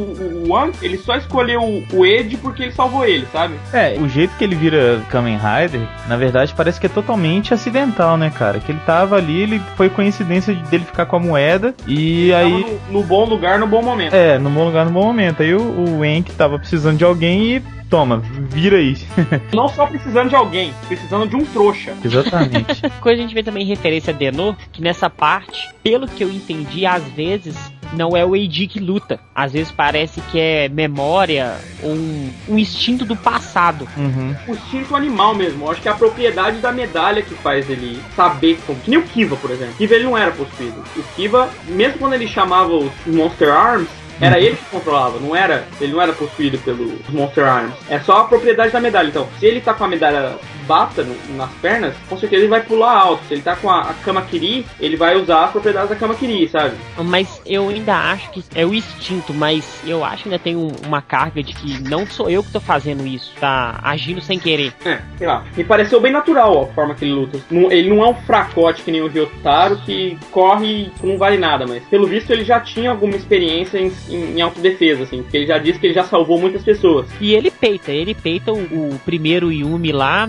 [0.46, 3.54] o Wang, ele só escolheu o, o Ed porque ele salvou ele, sabe?
[3.72, 8.16] É, o jeito que ele vira Kamen Rider, na verdade, parece que é totalmente acidental,
[8.16, 8.60] né, cara?
[8.60, 12.62] Que ele tava ali, ele foi coincidência de- dele ficar com a moeda e aí.
[12.62, 14.14] Tava no, no bom lugar, no bom momento.
[14.14, 15.42] É, no bom lugar, no bom momento.
[15.42, 18.96] Aí o, o Enk tava precisando de alguém e toma, vira aí.
[19.52, 21.94] Não só precisando de alguém, precisando de um trouxa.
[22.02, 22.80] Exatamente.
[23.02, 26.30] Coisa a gente vê também em referência a Denô, que nessa parte, pelo que eu
[26.30, 27.56] entendi, às vezes
[27.92, 29.18] não é o AD que luta.
[29.34, 33.88] Às vezes parece que é memória ou um, um instinto do passado.
[33.96, 34.36] Uhum.
[34.46, 35.64] O instinto animal mesmo.
[35.64, 38.78] Eu acho que é a propriedade da medalha que faz ele saber como.
[38.80, 39.74] Que nem o Kiva, por exemplo.
[39.74, 40.82] O Kiva ele não era possuído.
[40.96, 43.88] O Kiva, mesmo quando ele chamava os Monster Arms,
[44.20, 45.64] era ele que controlava, não era.
[45.80, 47.74] Ele não era possuído pelos Monster Arms.
[47.88, 49.08] É só a propriedade da medalha.
[49.08, 50.34] Então, se ele tá com a medalha
[50.66, 53.24] bata no- nas pernas, com certeza ele vai pular alto.
[53.26, 56.74] Se ele tá com a, a Kamakiri, ele vai usar as propriedades da Kamakiri, sabe?
[56.98, 60.70] Mas eu ainda acho que é o instinto, mas eu acho que ainda tem um-
[60.86, 64.72] uma carga de que não sou eu que tô fazendo isso, tá agindo sem querer.
[64.84, 65.44] É, sei lá.
[65.56, 67.40] Me pareceu bem natural a forma que ele luta.
[67.50, 71.36] Não- ele não é um fracote que nem o Ryotaro que corre e não vale
[71.36, 75.36] nada, mas pelo visto ele já tinha alguma experiência em, em, em autodefesa, assim, porque
[75.36, 77.06] ele já disse que ele já salvou muitas pessoas.
[77.20, 78.58] E ele peita, ele peita o,
[78.94, 80.28] o primeiro Yumi lá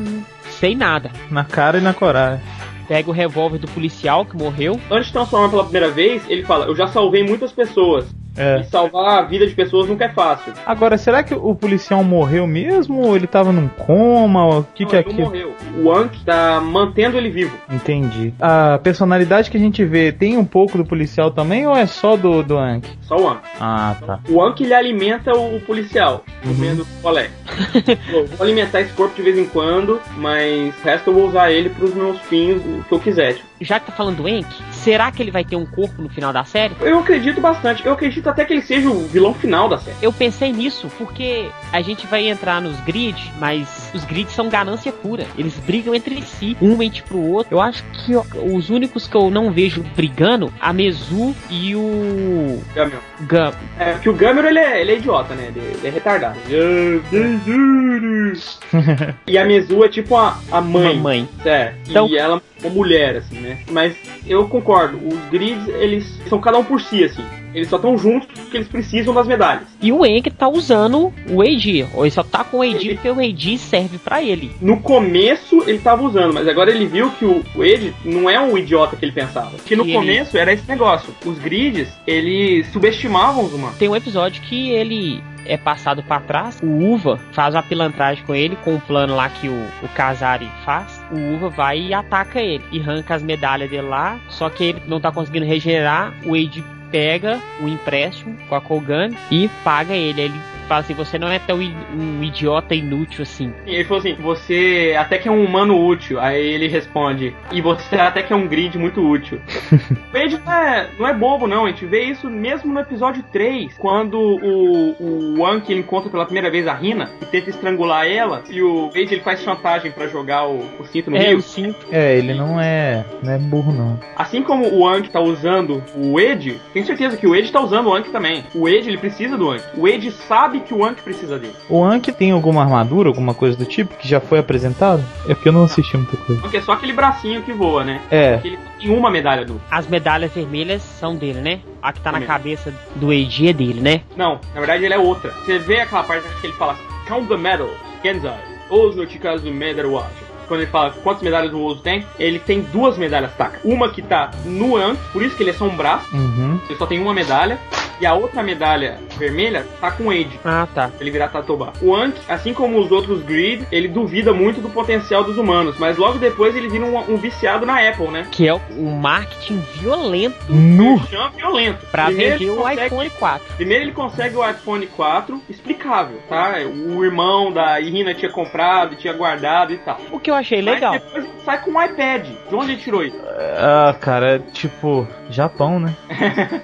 [0.49, 1.11] sem nada.
[1.29, 2.43] Na cara e na coragem.
[2.87, 4.79] Pega o revólver do policial que morreu.
[4.89, 8.05] Antes de transformar pela primeira vez, ele fala: Eu já salvei muitas pessoas.
[8.37, 8.61] É.
[8.61, 10.53] E salvar a vida de pessoas nunca é fácil.
[10.65, 13.01] Agora, será que o policial morreu mesmo?
[13.01, 14.59] Ou ele tava num coma?
[14.59, 15.21] O que, Não, que é aquilo?
[15.21, 15.55] morreu.
[15.77, 17.55] O Anki tá mantendo ele vivo.
[17.69, 18.33] Entendi.
[18.39, 22.15] A personalidade que a gente vê tem um pouco do policial também ou é só
[22.15, 22.89] do, do Anki?
[23.01, 23.41] Só o Anki.
[23.59, 24.19] Ah, tá.
[24.29, 26.53] O Anki ele alimenta o policial, Uhum.
[26.55, 27.29] comendo colé.
[28.11, 31.51] Pô, vou alimentar esse corpo de vez em quando, mas o resto eu vou usar
[31.51, 33.33] ele pros meus fins, o que eu quiser.
[33.35, 34.47] Tipo, Já que tá falando do Enk,
[34.83, 36.75] será que ele vai ter um corpo no final da série?
[36.81, 37.85] Eu acredito bastante.
[37.85, 39.97] Eu acredito até que ele seja o vilão final da série.
[40.01, 44.91] Eu pensei nisso porque a gente vai entrar nos grids, mas os grids são ganância
[44.91, 45.25] pura.
[45.37, 47.55] Eles brigam entre si, um mente pro outro.
[47.55, 52.61] Eu acho que ó, os únicos que eu não vejo brigando, a Mezu e o
[52.73, 52.99] Gamer.
[53.21, 53.51] Gam.
[53.79, 55.51] É que o Gamer ele é, ele é idiota, né?
[55.55, 56.37] Ele, ele é retardado.
[59.27, 60.95] e a Mezu é tipo a, a mãe.
[60.95, 61.29] Mamãe.
[61.45, 63.59] É, Então- e ela é uma mulher, assim, né?
[63.71, 63.95] Mas
[64.27, 67.23] eu concordo, os grids, eles são cada um por si, assim.
[67.53, 69.63] Eles só estão juntos porque eles precisam das medalhas.
[69.81, 71.85] E o Enk tá usando o AD.
[71.93, 74.51] Ou ele só tá com o AD porque o AD serve pra ele.
[74.61, 78.39] No começo ele tava usando, mas agora ele viu que o, o Ed não é
[78.39, 79.49] um idiota que ele pensava.
[79.51, 81.13] Porque no Que ele- começo era esse negócio.
[81.25, 83.77] Os grids, eles subestimavam os humanos.
[83.77, 86.57] Tem um episódio que ele é passado pra trás.
[86.63, 90.49] O Uva faz uma pilantragem com ele, com o plano lá que o, o Kazari
[90.63, 91.00] faz.
[91.11, 92.63] O Uva vai e ataca ele.
[92.71, 94.19] E arranca as medalhas dele lá.
[94.29, 96.13] Só que ele não tá conseguindo regenerar.
[96.25, 100.21] O Wade pega o empréstimo com a Kogan e paga ele.
[100.21, 103.51] Ele fala assim, você não é tão um idiota inútil assim.
[103.65, 106.17] E ele falou assim: você até que é um humano útil.
[106.19, 109.41] Aí ele responde: e você até que é um grid muito útil.
[110.09, 111.65] o Wade não é, não é bobo, não.
[111.65, 116.23] A gente vê isso mesmo no episódio 3, quando o, o Anki ele encontra pela
[116.25, 118.43] primeira vez a Rina e tenta estrangular ela.
[118.49, 121.31] E o Wade ele faz chantagem pra jogar o, o cinto no É, rio.
[121.31, 121.85] eu sinto.
[121.91, 123.05] É, ele não é.
[123.21, 123.99] não é burro, não.
[124.15, 127.87] Assim como o Anki tá usando o Ed, tenho certeza que o Ed tá usando
[127.87, 128.45] o Anki também.
[128.55, 129.65] O Ed ele precisa do Anki.
[129.77, 131.53] O Ed sabe que o Anki precisa dele.
[131.69, 135.03] O Anki tem alguma armadura, alguma coisa do tipo que já foi apresentado?
[135.27, 136.41] É porque eu não assisti muita coisa.
[136.41, 138.01] Porque é só aquele bracinho que voa, né?
[138.09, 139.61] É, Porque ele tem uma medalha dupla.
[139.69, 141.59] As medalhas vermelhas são dele, né?
[141.81, 142.27] A que tá na Também.
[142.27, 144.01] cabeça do Eiji é dele, né?
[144.15, 145.31] Não, na verdade ele é outra.
[145.45, 146.75] Você vê aquela parte que ele fala
[147.07, 147.71] Count the medals,
[148.03, 150.13] Genzai, os no Chikazu Medal Watch.
[150.51, 153.61] Quando ele fala quantas medalhas o Ozo tem, ele tem duas medalhas taca.
[153.63, 156.59] Uma que tá no Anki, por isso que ele é só um braço, uhum.
[156.67, 157.57] ele só tem uma medalha.
[158.01, 160.39] E a outra medalha vermelha tá com o Age.
[160.43, 160.89] Ah, tá.
[160.99, 161.71] ele virar Tatobá.
[161.83, 165.97] O Anki, assim como os outros Grid, ele duvida muito do potencial dos humanos, mas
[165.97, 168.27] logo depois ele vira um, um viciado na Apple, né?
[168.31, 168.59] Que é o
[168.99, 170.95] marketing violento Nu!
[170.97, 171.85] Merchan violento.
[171.91, 173.53] pra Primeiro vender o consegue- iPhone 4.
[173.55, 175.41] Primeiro ele consegue o iPhone 4
[175.81, 176.53] explicável, tá?
[176.65, 179.99] O irmão da Irina tinha comprado, tinha guardado e tal.
[180.11, 180.93] O que eu achei legal.
[180.93, 182.25] Mas depois sai com um iPad.
[182.49, 183.17] De onde ele tirou isso?
[183.57, 185.07] Ah, cara, é tipo.
[185.29, 185.95] Japão, né?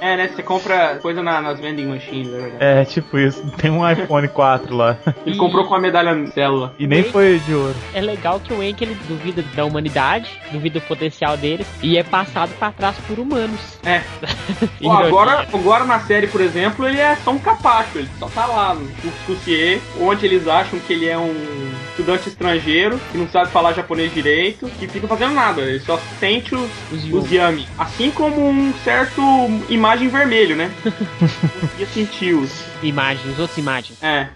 [0.00, 0.28] É, né?
[0.28, 2.56] Você compra coisa na- nas vending machines, é verdade.
[2.60, 3.42] É, tipo isso.
[3.56, 4.96] Tem um iPhone 4 lá.
[5.24, 6.74] Ele E- comprou com a medalha célula.
[6.78, 7.74] E nem foi de ouro.
[7.94, 12.02] É legal que o Enki ele duvida da humanidade, duvida do potencial deles e é
[12.02, 13.78] passado pra trás por humanos.
[13.86, 14.02] É.
[14.84, 18.44] Ó, agora, agora na série, por exemplo, ele é só um capacho, ele só tá
[18.46, 18.88] lá no
[19.24, 24.11] Fussier, onde eles acham que ele é um estudante estrangeiro, que não sabe falar japonês
[24.12, 27.66] direito, que fica fazendo nada, ele só sente os, Os os yami.
[27.78, 29.22] Assim como um certo
[29.68, 30.70] imagem vermelho, né?
[31.60, 32.64] Conseguia sentir os.
[32.82, 34.02] imagens, outras imagens.
[34.02, 34.28] É.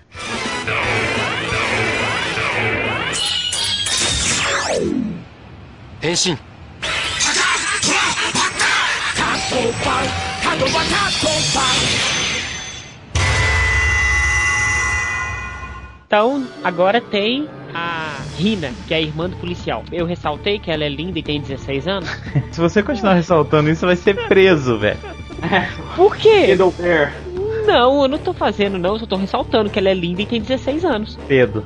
[16.06, 19.84] Então, agora tem a Rina, que é a irmã do policial.
[19.92, 22.08] Eu ressaltei que ela é linda e tem 16 anos.
[22.50, 24.98] Se você continuar ressaltando isso, você vai ser preso, velho.
[25.94, 26.56] Por quê?
[26.78, 27.12] Bear.
[27.66, 28.94] Não, eu não tô fazendo, não.
[28.94, 31.18] Eu só tô ressaltando que ela é linda e tem 16 anos.
[31.26, 31.64] Pedro.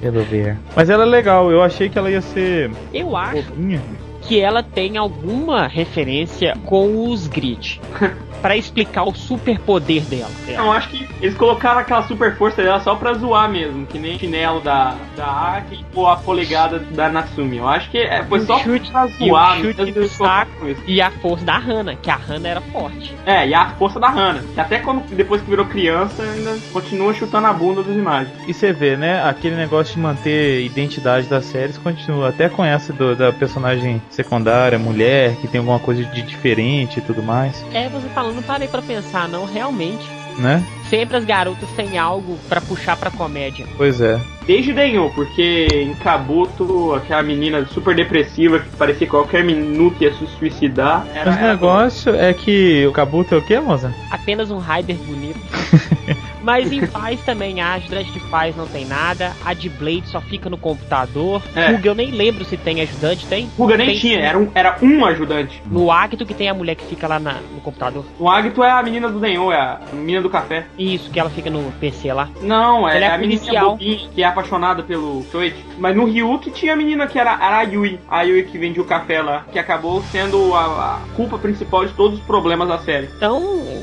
[0.00, 0.58] Pedro Bear.
[0.76, 2.70] Mas ela é legal, eu achei que ela ia ser.
[2.92, 3.80] Eu acho fofinha.
[4.26, 7.80] Que ela tem alguma referência com os Grid.
[8.44, 10.30] Pra explicar o superpoder dela.
[10.48, 14.16] Não, acho que eles colocaram aquela super força dela só pra zoar mesmo, que nem
[14.16, 17.56] o chinelo da, da Aki ou a polegada da Natsumi.
[17.56, 20.82] Eu acho que é, foi o só chute- pra e o zoar chute do isso.
[20.86, 23.14] E a força da Hana, que a Hana era forte.
[23.24, 27.14] É, e a força da Hana, que até quando, depois que virou criança, ainda continua
[27.14, 28.30] chutando a bunda dos imagens.
[28.46, 29.26] E você vê, né?
[29.26, 32.28] Aquele negócio de manter identidade das séries continua.
[32.28, 37.02] Até com essa do- da personagem secundária, mulher, que tem alguma coisa de diferente e
[37.02, 40.04] tudo mais, É, você falando, não parei pra pensar, não, realmente.
[40.38, 40.64] né?
[40.90, 43.66] Sempre as garotas têm algo pra puxar pra comédia.
[43.76, 44.20] Pois é.
[44.46, 50.12] Desde Denho, porque em Kabuto, aquela menina super depressiva que parecia que qualquer minuto ia
[50.12, 51.06] se suicidar.
[51.14, 53.94] Era, Mas o era- negócio é que o Kabuto é o que, moça?
[54.10, 55.38] Apenas um Raider bonito.
[56.44, 59.32] Mas em Faz também a ajudante de Faz não tem nada.
[59.44, 61.42] A de Blade só fica no computador.
[61.56, 61.68] É.
[61.70, 63.50] Ruga eu nem lembro se tem ajudante, tem?
[63.56, 65.62] Ruga nem Tem tinha, era um, era um ajudante.
[65.66, 68.04] No Acto que tem a mulher que fica lá na- no computador.
[68.18, 70.66] O Agito é a menina do Denho, é a menina do café.
[70.78, 72.28] Isso, que ela fica no PC lá.
[72.42, 75.64] Não, é, é a menina bobinha que é apaixonada pelo Soichi.
[75.78, 77.98] Mas no Ryuki tinha a menina que era, era a Yui.
[78.08, 79.44] A Yui que vendia o café lá.
[79.50, 83.08] Que acabou sendo a, a culpa principal de todos os problemas da série.
[83.16, 83.42] Então,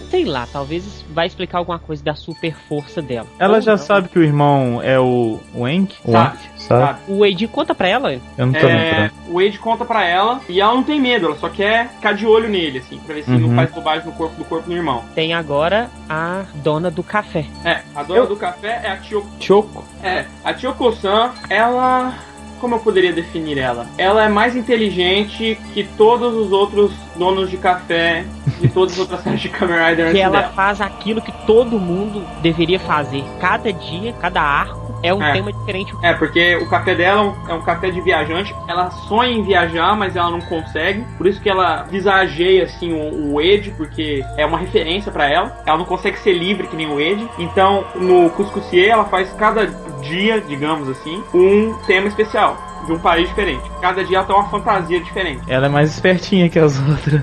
[0.10, 3.28] sei lá, talvez vai explicar alguma coisa da super força dela.
[3.40, 3.78] Ela Ou já não.
[3.78, 5.96] sabe que o irmão é o, o Enk?
[6.04, 6.86] O Sabe, Enk, sabe?
[6.86, 7.00] sabe?
[7.08, 8.14] O Eiji conta pra ela.
[8.14, 11.36] Eu não tô É, o Wade conta pra ela e ela não tem medo, ela
[11.38, 13.40] só quer ficar de olho nele, assim, pra ver se Uhum.
[13.40, 15.04] não faz bobagem no corpo do corpo do irmão.
[15.16, 17.46] Tem agora a dona do café.
[17.64, 19.26] É, a dona Eu- do café é a Tio.
[19.40, 19.84] Choco.
[20.04, 22.14] É, a Kyoko-san, ela.
[22.60, 23.88] Como eu poderia definir ela?
[23.98, 28.26] Ela é mais inteligente que todos os outros donos de café
[28.60, 30.54] de todas as outras séries de Kamen Rider Que ela dela.
[30.54, 33.24] faz aquilo que todo mundo deveria fazer.
[33.40, 35.32] Cada dia, cada arco é um É.
[35.34, 35.94] tema diferente.
[36.02, 38.56] É, porque o café dela é um- café de viajante.
[38.68, 41.06] Ela sonha em viajar, mas ela não consegue.
[41.18, 45.62] Por isso que ela visageia assim o, o Ed, porque é uma referência pra ela.
[45.66, 47.28] Ela não consegue ser livre que nem o Ed.
[47.38, 49.68] Então, no Cuscussier, ela faz cada
[50.02, 52.58] dia, digamos assim, um tema especial.
[52.86, 53.62] De um país diferente.
[53.80, 55.42] Cada dia ela tem uma fantasia diferente.
[55.48, 57.22] Ela é mais espertinha que as outras.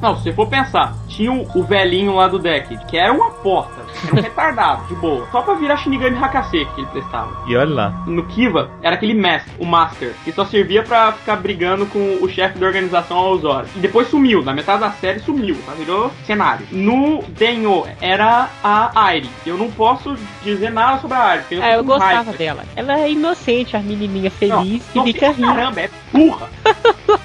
[0.00, 3.84] Não, se você for pensar, tinha o, velhinho lá do deck, que era uma porta.
[4.06, 5.26] Era um retardado, de boa.
[5.32, 7.30] Só pra virar Shinigami Hakase que ele prestava.
[7.46, 7.90] E olha lá.
[8.06, 12.28] No Kiva, era aquele mestre, o Master, que só servia pra ficar brigando com o
[12.28, 13.68] chefe da organização aos horas.
[13.74, 15.72] E depois sumiu, na metade da série sumiu, tá?
[15.72, 16.66] Virou cenário.
[16.70, 19.30] No Denho, era a Airi.
[19.46, 21.42] Eu não posso dizer nada sobre a Airi.
[21.48, 22.32] porque É, eu gostava raiva.
[22.32, 22.64] dela.
[22.76, 25.46] Ela é inocente, a menininha feliz Não, que fica rindo.
[25.46, 26.48] Caramba, é burra.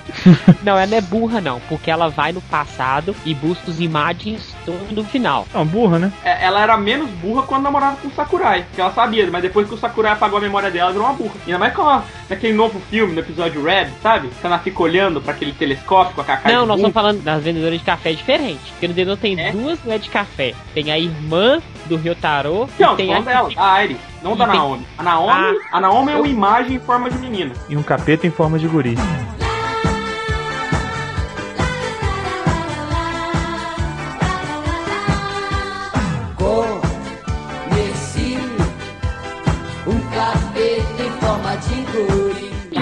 [0.61, 4.55] Não, ela não é burra não, porque ela vai no passado e busca os imagens
[4.65, 5.47] todo no final.
[5.53, 6.11] Não, burra, né?
[6.23, 9.67] É, Ela era menos burra quando namorava com o Sakurai, que ela sabia, mas depois
[9.67, 11.33] que o Sakurai apagou a memória dela, ela virou uma burra.
[11.47, 14.27] E ainda mais com a- naquele novo filme, no episódio Red, sabe?
[14.29, 17.41] Que ela fica olhando pra aquele telescópio com a Kakai Não, nós estamos falando das
[17.41, 18.61] vendedoras de café diferente.
[18.71, 19.51] Porque no Denô tem É?
[19.51, 20.53] duas mulheres de café.
[20.73, 24.45] Tem a irmã do Ryotaro Não, e tem a dela, a Airi, não E da
[24.47, 24.87] tem- Naomi.
[24.97, 25.77] A Naomi, Ah.
[25.77, 27.51] a Naomi é uma imagem em forma de menina.
[27.69, 28.95] E um capeta em forma de guri.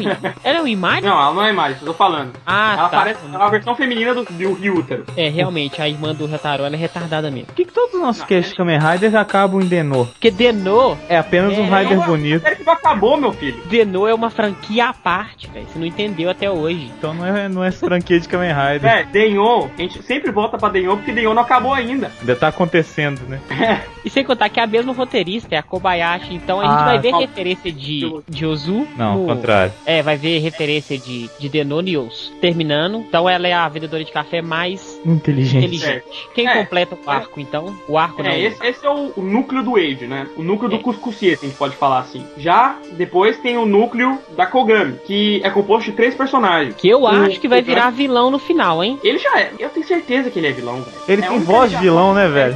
[0.43, 1.03] Ela é uma imagem?
[1.03, 2.34] Não, ela não é imagem, eu tô falando.
[2.45, 2.97] Ah, ela tá.
[2.97, 5.05] parece ela é a versão feminina do, do Ryutaro.
[5.16, 7.47] É, realmente, a irmã do Ryotaro, ela é retardada mesmo.
[7.47, 10.05] Por que, que todos os nossos casts de Kamen Rider acabam em Denô?
[10.05, 12.41] Porque Denô, É apenas um É, Rider Não, A bonito.
[12.41, 13.62] série que não acabou, meu filho.
[13.66, 15.66] Denô é uma franquia à parte, velho.
[15.68, 16.91] Você não entendeu até hoje.
[16.97, 18.86] Então não é, não é franquia de Kamen Rider.
[18.89, 22.12] É, Denyon, a gente sempre volta pra Denyon porque Denyon não acabou ainda.
[22.20, 23.39] Ainda tá acontecendo, né?
[24.03, 26.34] E sem contar que é a mesma roteirista, é a Kobayashi.
[26.34, 28.88] Então a gente Ah, vai ver qual- referência de, de Ozu.
[28.95, 29.74] Não, ao no- contrário.
[29.86, 33.00] É, vai ver referência de, de Denonios terminando.
[33.08, 35.58] Então ela é a vendedora de café mais Inteligente.
[35.66, 36.04] inteligente.
[36.34, 36.54] Quem É.
[36.58, 37.76] completa o arco, então?
[37.88, 38.30] O arco não.
[38.30, 40.28] É, esse, esse é o, o núcleo do Age, né?
[40.38, 40.78] O núcleo É.
[40.78, 42.26] do Cuscucier, se a gente pode falar assim.
[42.38, 46.76] Já depois tem o núcleo da Kogami, que é composto de três personagens.
[46.76, 49.00] Que eu O- acho que vai virar vilão no final, hein?
[49.04, 49.52] Ele já é.
[49.60, 50.97] Eu tenho certeza que ele é vilão, velho.
[51.08, 52.56] Ele é tem um voz de vilão, né, velho?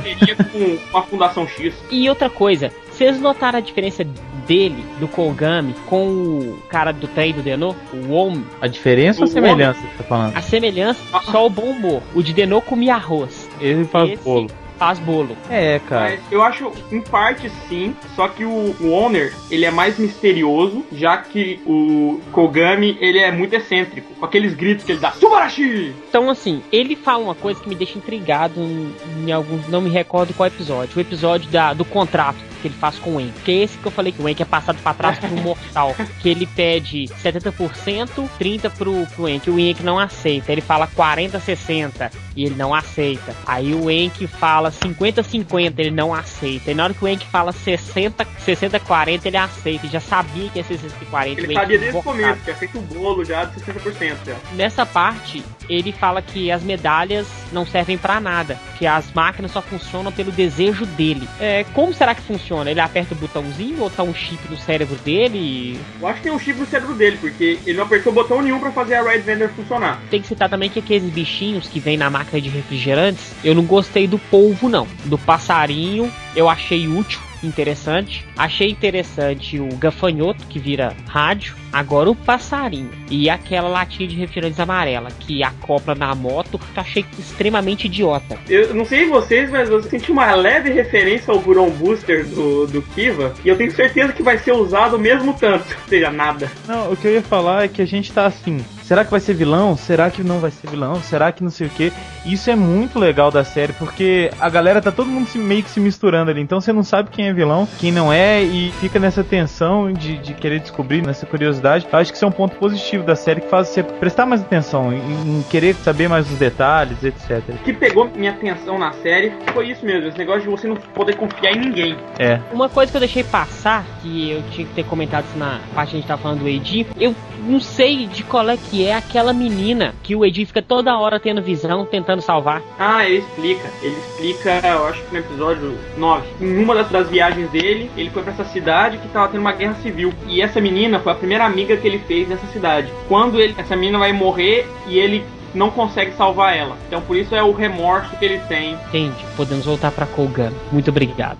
[0.52, 1.74] Com, com a Fundação X.
[1.91, 4.06] E outra coisa, vocês notaram a diferença
[4.48, 7.76] dele, do Kogami, com o cara do trem do Denô?
[7.91, 8.46] O Omi?
[8.62, 10.38] A diferença ou a O semelhança que você tá falando?
[10.38, 11.00] A semelhança,
[11.32, 12.02] só o bom humor.
[12.14, 13.50] O de Denô comia arroz.
[13.60, 14.50] Ele faz Esse bolo.
[14.78, 15.38] Faz bolo.
[15.49, 16.11] É, cara.
[16.11, 20.86] Mas eu acho, em parte sim, só que o, o Owner, ele é mais misterioso,
[20.91, 25.93] já que o Kogami, ele é muito excêntrico, com aqueles gritos que ele dá, Subarashi!
[26.09, 28.93] Então, assim, ele fala uma coisa que me deixa intrigado em,
[29.26, 29.67] em alguns.
[29.67, 30.97] Não me recordo qual episódio.
[30.97, 33.34] O episódio da, do contrato que ele faz com o Enk.
[33.43, 35.93] Que é esse que eu falei que o Enk é passado pra trás pro mortal.
[36.21, 39.49] Que ele pede 70%, 30% pro, pro Enk.
[39.49, 40.51] O Enk não aceita.
[40.51, 43.36] Ele fala 40, 60 e ele não aceita.
[43.45, 46.71] Aí o Enk fala 50, 50, ele não aceita.
[46.71, 49.86] E na hora que o Enk fala 60, 60, 40, ele aceita.
[49.86, 51.41] Ele já sabia que ia ser 60 e 40.
[51.41, 54.36] Ele sabia desde o começo, que é feito o bolo já de 60% já.
[54.53, 59.61] nessa parte ele fala que as medalhas não servem pra nada, que as máquinas só
[59.61, 61.28] funcionam pelo desejo dele.
[61.39, 62.70] É, como será que funciona?
[62.70, 65.80] Ele aperta o botãozinho ou tá um chip no cérebro dele?
[65.99, 68.59] Eu acho que tem um chip no cérebro dele, porque ele não apertou botão nenhum
[68.59, 70.01] pra fazer a Red Vendor funcionar.
[70.09, 73.64] Tem que citar também que aqueles bichinhos que vem na máquina de refrigerantes, eu não
[73.64, 74.88] gostei do polvo não.
[75.05, 78.26] Do passarinho, eu achei útil, interessante.
[78.38, 81.56] Achei interessante o gafanhoto que vira rádio.
[81.72, 86.82] Agora o passarinho e aquela latinha de refrigerantes amarela que acopla na moto, que eu
[86.82, 88.38] achei extremamente idiota.
[88.48, 92.82] Eu não sei vocês, mas eu senti uma leve referência ao Buron Booster do, do
[92.82, 96.52] Kiva, e eu tenho certeza que vai ser usado o mesmo tanto, ou seja, nada.
[96.68, 98.64] Não, o que eu ia falar é que a gente tá assim.
[98.84, 99.76] Será que vai ser vilão?
[99.78, 100.96] Será que não vai ser vilão?
[101.02, 101.92] Será que não sei o que?
[102.26, 105.70] Isso é muito legal da série, porque a galera tá todo mundo se- meio que
[105.70, 106.42] se misturando ali.
[106.42, 110.18] Então você não sabe quem é vilão, quem não é, e fica nessa tensão de,
[110.18, 111.88] de querer descobrir, nessa curiosidade.
[111.92, 114.42] Eu acho que isso é um ponto positivo da série que faz você prestar mais
[114.42, 114.98] atenção, em,
[115.40, 117.42] em querer saber mais os detalhes, etc.
[117.50, 120.76] O que pegou minha atenção na série foi isso mesmo, esse negócio de você não
[120.76, 121.96] poder confiar em ninguém.
[122.20, 122.40] É.
[122.52, 125.92] Uma coisa que eu deixei passar, que eu tinha que ter comentado isso na parte
[125.92, 128.96] que a gente tava falando do Edi, eu não sei de qual é que é
[128.96, 132.62] aquela menina que o Edi fica toda hora tendo visão, tentando salvar.
[132.80, 133.70] Ah, ele explica.
[133.82, 136.28] Ele explica, eu acho que no episódio 9.
[136.41, 139.54] Em uma das, das viagens dele, ele foi pra essa cidade que tava tendo uma
[139.54, 140.14] guerra civil.
[140.28, 142.91] E essa menina foi a primeira amiga que ele fez nessa cidade.
[143.08, 145.24] Quando ele, essa menina vai morrer e ele
[145.54, 146.78] não consegue salvar ela.
[146.88, 148.74] Então por isso é o remorso que ele tem.
[148.74, 149.26] Entende?
[149.36, 150.52] Podemos voltar pra Kogan.
[150.72, 151.39] Muito obrigado.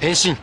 [0.00, 0.34] 変身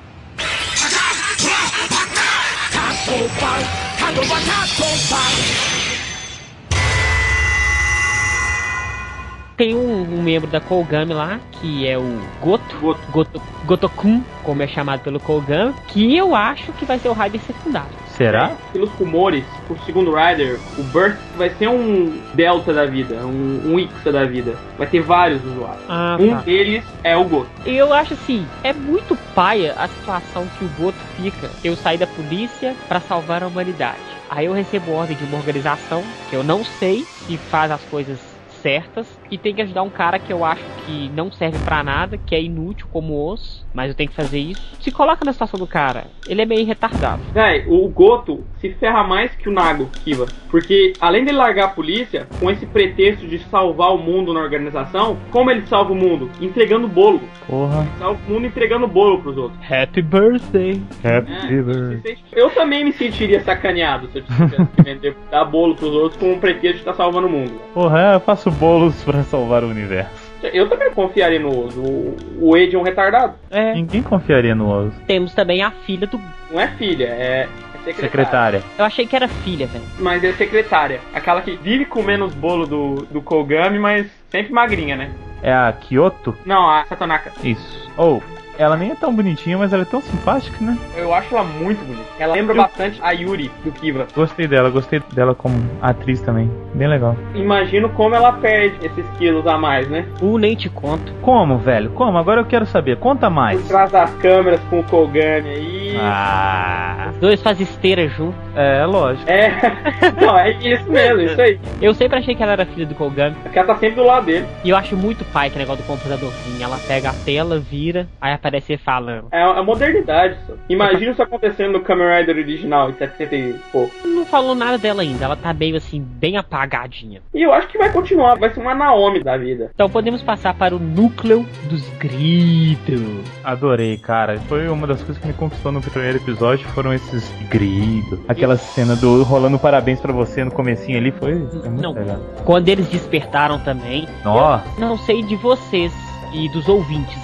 [9.58, 12.78] Tem um, um membro da Kogami lá, que é o Goto.
[12.80, 13.01] Goto.
[13.12, 17.41] Goto Gotokun, como é chamado pelo Kogami, que eu acho que vai ser o Raider
[17.41, 18.07] secundário.
[18.18, 18.51] Será?
[18.74, 23.80] Pelos rumores, o segundo Rider, o Burst vai ser um Delta da vida, um, um
[23.80, 24.55] Ixa da vida.
[24.78, 25.84] Vai ter vários usuários.
[25.88, 26.41] Ah, Um tá.
[26.41, 27.49] deles é o Goto.
[27.65, 31.49] Eu acho assim, é muito paia a situação que o Goto fica.
[31.63, 33.99] Eu saí da polícia pra salvar a humanidade.
[34.30, 38.20] Aí eu recebo ordem de uma organização que eu não sei se faz as coisas
[38.61, 42.17] certas e tem que ajudar um cara que eu acho que não serve pra nada,
[42.17, 44.61] que é inútil como osso, mas eu tenho que fazer isso.
[44.80, 47.21] Se coloca na situação do cara, ele é meio retardado.
[47.34, 50.25] Véi, o Goto se ferra mais que o Nago Kiva.
[50.49, 55.17] Porque além dele largar a polícia, com esse pretexto de salvar o mundo na organização,
[55.32, 56.30] como ele salva o mundo?
[56.41, 57.21] Entregando bolo.
[57.47, 57.86] Porra.
[57.99, 59.59] Salva o mundo entregando bolo pros outros.
[59.69, 60.82] Happy birthday!
[61.03, 61.97] Happy É, birthday.
[61.97, 65.91] se sente- Eu também me sentiria sacaneado se eu tivesse que vender, dar bolo pros
[65.91, 67.59] outros com o pretexto de estar salvando o mundo.
[67.73, 70.28] Porra, eu faço bolos pra salvar o universo.
[70.43, 71.82] Eu também confiaria no Ozo.
[71.82, 73.36] O, Wade é um retardado.
[73.49, 73.74] É.
[73.74, 74.93] Ninguém confiaria no Oz.
[75.07, 76.20] Temos também a filha do.
[76.51, 77.47] Não é filha, é, é
[77.84, 78.09] secretária.
[78.09, 78.63] Secretária.
[78.78, 79.84] Eu achei que era filha, velho.
[79.99, 80.99] Mas é secretária.
[81.13, 85.11] Aquela que vive comendo os bolos do, do Kogami, mas sempre magrinha, né?
[85.41, 86.36] É a Kyoto?
[86.45, 87.32] Não, a Satonaka.
[87.43, 87.91] Isso.
[87.97, 88.22] Ou,
[88.58, 90.78] ela nem é tão bonitinha, mas ela é tão simpática, né?
[90.95, 92.08] Eu acho ela muito bonita.
[92.20, 94.08] Ela lembra Eu- bastante a Yuri do Kiva.
[94.16, 96.49] Gostei dela, gostei dela como atriz também.
[96.74, 97.16] Bem legal.
[97.36, 100.05] Imagino como ela perde esses quilos a mais, né?
[100.22, 101.12] O nem te conto.
[101.22, 101.89] Como, velho?
[101.91, 102.18] Como?
[102.18, 102.97] Agora eu quero saber.
[102.97, 103.60] Conta mais.
[103.62, 105.97] Por trás das câmeras com o Kogami aí.
[105.99, 108.36] Ah, Os dois fazem esteira junto.
[108.55, 109.30] é lógico.
[109.30, 109.51] É.
[110.22, 111.60] Não, é isso mesmo, isso aí.
[111.82, 113.36] Eu sempre achei que ela era filha do Kogami.
[113.43, 114.45] Porque ela tá sempre do lado dele.
[114.64, 116.62] E eu acho muito pai que negócio do computadorzinho.
[116.64, 119.28] Ela pega a tela, vira, aí aparece ele falando.
[119.32, 120.54] É a modernidade, só.
[120.70, 123.93] Imagina isso acontecendo no Kamen Rider original, em 70 e pouco.
[124.08, 125.26] Não falou nada dela ainda.
[125.26, 127.22] Ela tá meio assim, bem apagadinha.
[127.34, 129.72] E eu acho que vai continuar, vai ser uma Naomi da vida.
[129.74, 133.02] Então podemos passar para o núcleo dos gritos.
[133.43, 134.38] Adorei, cara.
[134.48, 136.68] Foi uma das coisas que me conquistou no primeiro episódio.
[136.70, 138.20] Foram esses gritos.
[138.28, 141.93] Aquela cena do rolando parabéns pra você no comecinho ali foi, foi muito Não.
[141.93, 142.20] legal.
[142.45, 144.08] Quando eles despertaram também.
[144.24, 144.64] Nossa.
[144.80, 145.93] Não sei de vocês
[146.34, 147.18] e dos ouvintes,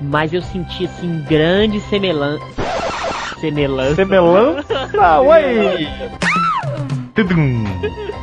[0.00, 2.44] mas eu senti assim grande semelhança.
[3.40, 3.94] Semelhança.
[3.96, 4.90] Semelhança?
[5.22, 6.10] Ué!
[7.14, 7.64] Tudum.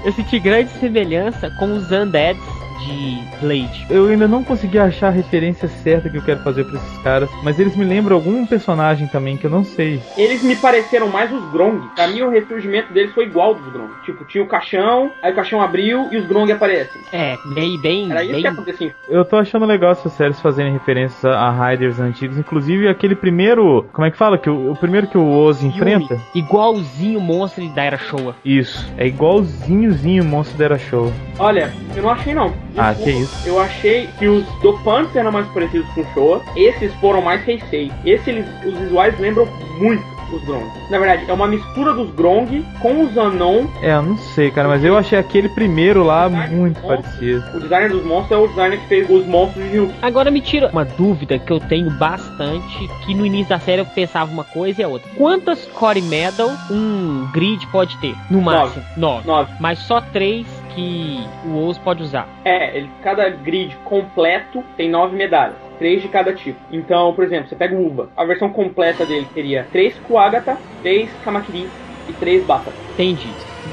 [0.05, 3.85] Eu senti grande semelhança com os Undeads de Blade.
[3.89, 7.29] Eu ainda não consegui achar a referência certa que eu quero fazer pra esses caras,
[7.43, 10.01] mas eles me lembram algum personagem também que eu não sei.
[10.17, 11.87] Eles me pareceram mais os Grong.
[11.95, 13.89] Pra mim, o ressurgimento deles foi igual ao dos Grong.
[14.05, 17.01] Tipo, tinha o caixão, aí o caixão abriu e os Grong aparecem.
[17.11, 18.41] É, bem, bem, Era isso bem.
[18.41, 18.95] que acontecia.
[19.09, 23.85] Eu tô achando legal essas séries fazerem referências a Riders antigos, inclusive aquele primeiro.
[23.93, 24.37] Como é que fala?
[24.37, 26.19] Que o, o primeiro que o Oz enfrenta?
[26.33, 28.35] Igualzinho o monstro da Era Showa.
[28.43, 28.85] Isso.
[28.97, 31.11] É igualzinhozinho o monstro da Era Show.
[31.39, 32.53] Olha, eu não achei não.
[32.77, 33.35] Ah, que isso.
[33.47, 36.43] Eu achei que os dopantes eram mais parecidos com o Showa.
[36.55, 37.91] Esses foram mais Heisei.
[38.05, 39.47] Esses, eles- os visuais lembram
[39.79, 40.03] muito
[40.35, 40.65] os Grong.
[40.89, 43.65] Na verdade, é uma mistura dos Grong com os Anon.
[43.81, 47.43] É, eu não sei, cara, mas eu achei aquele primeiro lá muito parecido.
[47.55, 49.93] O designer dos monstros é o designer que fez os monstros de Ryuk.
[50.01, 53.85] Agora me tira uma dúvida que eu tenho bastante, que no início da série eu
[53.85, 55.09] pensava uma coisa e a outra.
[55.17, 58.15] Quantas Core Medal um grid pode ter?
[58.29, 58.83] No máximo?
[58.95, 59.27] Nove.
[59.27, 59.51] Nove.
[59.59, 62.27] Mas só três que o Oz pode usar.
[62.45, 65.66] É, ele, cada grid completo tem nove medalhas.
[65.79, 66.59] Três de cada tipo.
[66.71, 68.09] Então, por exemplo, você pega o Uva.
[68.17, 71.67] A versão completa dele teria três Kuagata, três Kamakiri
[72.09, 72.71] e três Bata.
[72.93, 73.29] Entendi.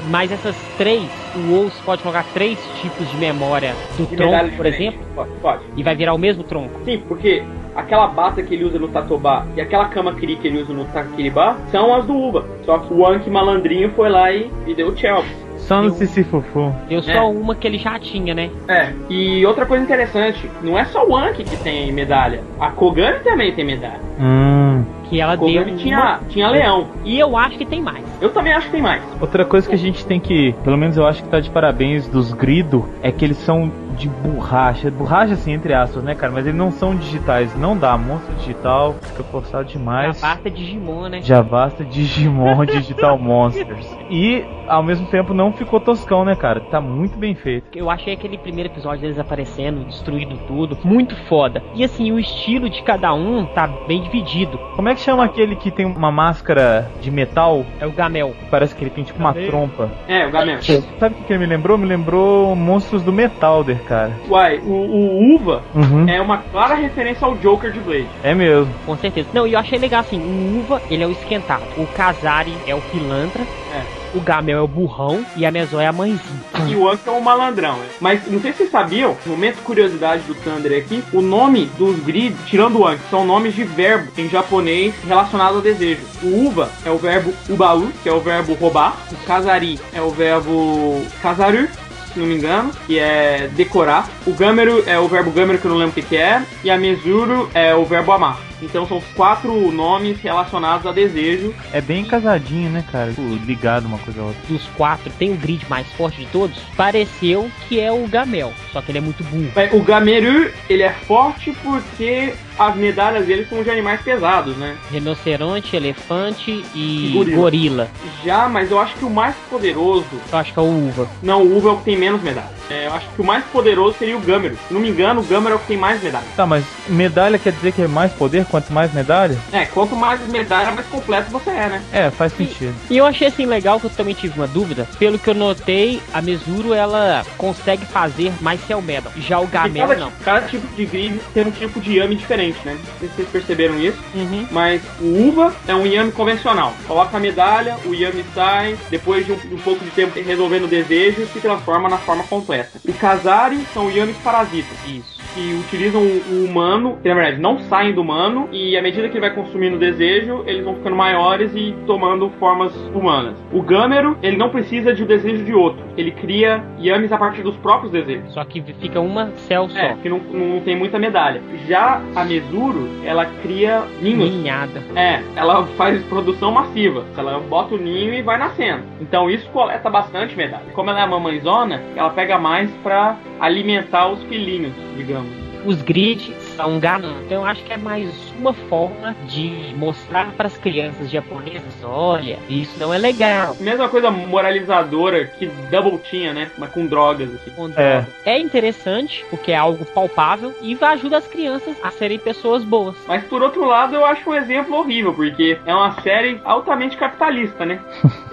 [0.09, 1.03] Mas essas três,
[1.35, 5.63] o Oz pode colocar três tipos de memória do De tronco, por exemplo, Pode, pode.
[5.75, 6.79] e vai virar o mesmo tronco.
[6.83, 7.41] Sim, porque
[7.75, 11.57] aquela bata que ele usa no Tatobá e aquela Kamakiri que ele usa no Takiribá
[11.71, 12.45] são as do Uva.
[12.65, 15.44] Só que o Anki malandrinho foi lá e, e deu o Chelps.
[15.67, 16.73] Só no Sisifufu.
[16.87, 17.21] Deu só É.
[17.21, 18.49] uma que ele já tinha, né?
[18.67, 22.41] É, e outra coisa interessante, não é só o Anki que tem medalha.
[22.59, 23.99] A Kogami também tem medalha.
[24.19, 24.83] Hum.
[25.09, 25.47] Que ela A deu.
[25.47, 26.87] Kogami uma- tinha, tinha leão.
[27.03, 28.03] E eu acho que tem mais.
[28.21, 29.01] Eu também acho que tem mais.
[29.19, 32.07] Outra coisa que a gente tem que, pelo menos eu acho que tá de parabéns
[32.07, 34.91] dos Grido, é que eles são de borracha.
[34.91, 36.31] Borracha assim, entre aspas, né, cara?
[36.31, 37.55] Mas eles não são digitais.
[37.57, 37.97] Não dá.
[37.97, 40.19] Monstro digital fica forçado demais.
[40.19, 41.21] Já basta Digimon, né?
[41.21, 43.97] Já basta Digimon Digital Monsters.
[44.09, 46.59] E, ao mesmo tempo, não ficou toscão, né, cara?
[46.59, 47.67] Tá muito bem feito.
[47.75, 51.63] Eu achei aquele primeiro episódio deles aparecendo, destruindo tudo, muito foda.
[51.73, 54.57] E assim, o estilo de cada um tá bem dividido.
[54.75, 57.65] Como é que chama aquele que tem uma máscara de metal?
[57.79, 58.35] É o Gamel.
[58.51, 59.49] Parece que ele tem tipo uma Gamel.
[59.49, 59.89] trompa.
[60.07, 60.61] É, o Gamen.
[60.61, 61.77] Sabe o que, que ele me lembrou?
[61.77, 64.11] Me lembrou Monstros do Metalder, cara.
[64.29, 66.07] Uai, o, o Uva Uhum.
[66.07, 68.07] é uma clara referência ao Joker de Blade.
[68.23, 68.73] É mesmo.
[68.85, 69.27] Com certeza.
[69.33, 71.63] Não, e eu achei legal assim, o Uva, ele é o esquentado.
[71.77, 73.43] O Kazari é o pilantra.
[73.73, 73.81] É.
[74.17, 76.19] o Gamel é o burrão e a Mesó é a mãezinha.
[76.65, 77.85] E o Anki é o malandrão, né?
[77.99, 81.99] Mas não sei se vocês sabiam, momento de curiosidade do Thunder aqui, o nome dos
[81.99, 85.99] grid, tirando o Anki, são nomes de verbo em japonês relacionado ao desejo.
[86.23, 88.95] O uva é o verbo ubaú, que é o verbo roubar.
[89.11, 91.67] O kazari é o verbo kazaru,
[92.15, 94.09] se não me engano, que é decorar.
[94.25, 96.41] O gameru é o verbo gameru, que eu não lembro o que, que é.
[96.63, 98.39] E a mesuro é o verbo amar.
[98.61, 101.53] Então são os quatro nomes relacionados a desejo.
[101.73, 103.09] É bem casadinho, né, cara?
[103.09, 104.41] Tipo, Ligado uma coisa a outra.
[104.47, 106.57] Dos quatro, tem o grid mais forte de todos.
[106.75, 109.51] Pareceu que é o Gamel, só que ele é muito burro.
[109.73, 114.75] O gameru, ele é forte porque as medalhas dele são de animais pesados, né?
[114.91, 117.35] Rinoceronte, elefante e E gorila.
[117.35, 117.89] gorila.
[118.23, 121.07] Já, mas eu acho que o mais poderoso Eu acho que é o Uva.
[121.21, 122.51] Não, o Uva é o que tem menos medalhas.
[122.69, 124.57] É, eu acho que o mais poderoso seria o Gameru.
[124.67, 126.27] Se não me engano, o Gameru é o que tem mais medalhas.
[126.35, 128.44] Tá, mas medalha quer dizer que é mais poder?
[128.49, 129.37] Quanto mais medalha?
[129.51, 131.81] É, quanto mais medalha, mais completo você é, né?
[131.91, 132.73] É, faz sentido.
[132.89, 134.87] E eu achei assim legal que eu também tive uma dúvida.
[134.97, 139.11] Pelo que eu notei, a Mesuro ela consegue fazer mais Cell Medal.
[139.17, 140.11] Já o Gamel cada, não.
[140.23, 142.77] cada tipo de grid tem um tipo de Yami diferente, né?
[142.77, 143.97] Não sei se vocês perceberam isso.
[144.13, 144.47] Uhum.
[144.51, 146.73] Mas o Uva é um Yami convencional.
[146.87, 150.67] Coloca a medalha, o Yami sai, depois de um, um pouco de tempo resolvendo o
[150.67, 152.79] desejo, se transforma na forma completa.
[152.87, 154.77] O Kazari são Yamis parasitas.
[154.85, 155.15] Isso.
[155.35, 159.13] que utilizam o humano, que na verdade não saem do humano, e à medida que
[159.13, 163.35] ele vai consumindo o desejo, eles vão ficando maiores e tomando formas humanas.
[163.51, 167.41] O Gamero, ele não precisa de um desejo de outro, ele cria yamis a partir
[167.41, 168.33] dos próprios desejos.
[168.33, 169.77] Só que fica uma Cell só.
[169.77, 171.41] É, que não, não tem muita medalha.
[171.67, 174.31] Já a Mesuro, ela cria ninhos.
[174.31, 174.81] Ninhada.
[174.95, 177.05] É, ela faz produção massiva.
[177.17, 178.83] Ela bota o ninho e vai nascendo.
[178.99, 180.65] Então isso coleta bastante medalha.
[180.73, 185.29] Como ela é a mamãezona, ela pega mais pra alimentar os filhinhos, digamos.
[185.65, 187.23] Os grids são ganantes.
[187.25, 192.39] Então eu acho que é mais uma forma de mostrar para as crianças japonesas, olha,
[192.49, 193.55] isso não é legal.
[193.59, 196.51] Mesma coisa moralizadora que Double tinha, né?
[196.57, 197.51] Mas com drogas, assim.
[197.51, 197.71] Com É.
[198.01, 198.07] droga.
[198.25, 202.95] É interessante, porque é algo palpável e vai ajudar as crianças a serem pessoas boas.
[203.07, 207.65] Mas por outro lado, eu acho um exemplo horrível, porque é uma série altamente capitalista,
[207.65, 207.79] né?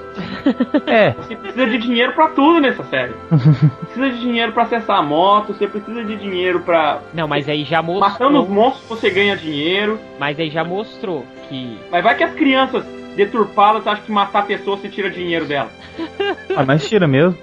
[0.87, 3.15] É, Você precisa de dinheiro pra tudo nessa série.
[3.87, 7.01] precisa de dinheiro pra acessar a moto, você precisa de dinheiro pra.
[7.15, 8.51] Não, mas aí já Matando os mostrou.
[8.51, 9.99] monstros você ganha dinheiro.
[10.19, 12.85] Mas aí já mostrou que Mas vai que as crianças
[13.17, 15.71] deturpadas acham que matar a pessoa você tira dinheiro dela.
[16.57, 17.37] ah, mas tira mesmo.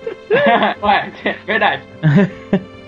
[0.83, 1.83] Ué, é verdade.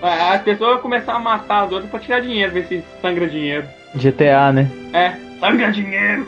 [0.02, 3.66] As pessoas vão começar a matar as outras pra tirar dinheiro, ver se sangra dinheiro.
[3.94, 4.68] GTA, né?
[4.92, 6.26] É, sangra dinheiro.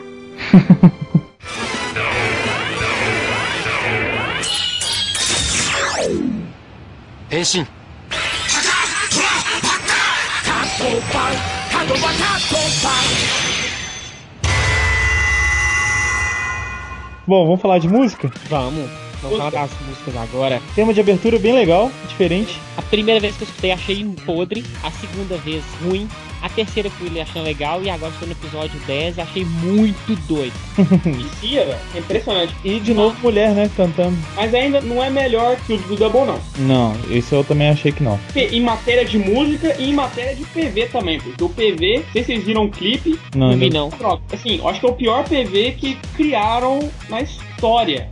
[17.27, 18.31] Bom, vamos falar de música?
[18.49, 18.89] vamos.
[19.21, 20.61] Vamos falar das músicas agora.
[20.75, 22.57] Tema de abertura bem legal, diferente.
[22.77, 26.07] A primeira vez que eu escutei achei podre, a segunda vez ruim,
[26.45, 30.53] a terceira fui achando legal e agora estou no episódio 10 e achei muito doido.
[31.03, 31.77] Vicia, velho.
[31.95, 32.55] É impressionante.
[32.63, 34.15] E de novo mulher, né, cantando.
[34.35, 36.39] Mas ainda não é melhor que o do Double, não.
[36.59, 38.19] Não, esse eu também achei que não.
[38.35, 42.23] Em matéria de música e em matéria de PV também, porque o PV, não sei
[42.23, 43.89] se vocês viram o clipe, Não, Não vi não.
[43.89, 44.21] troca.
[44.31, 46.79] Assim, eu acho que é o pior PV que criaram
[47.09, 47.44] na história.
[47.61, 48.09] Rider.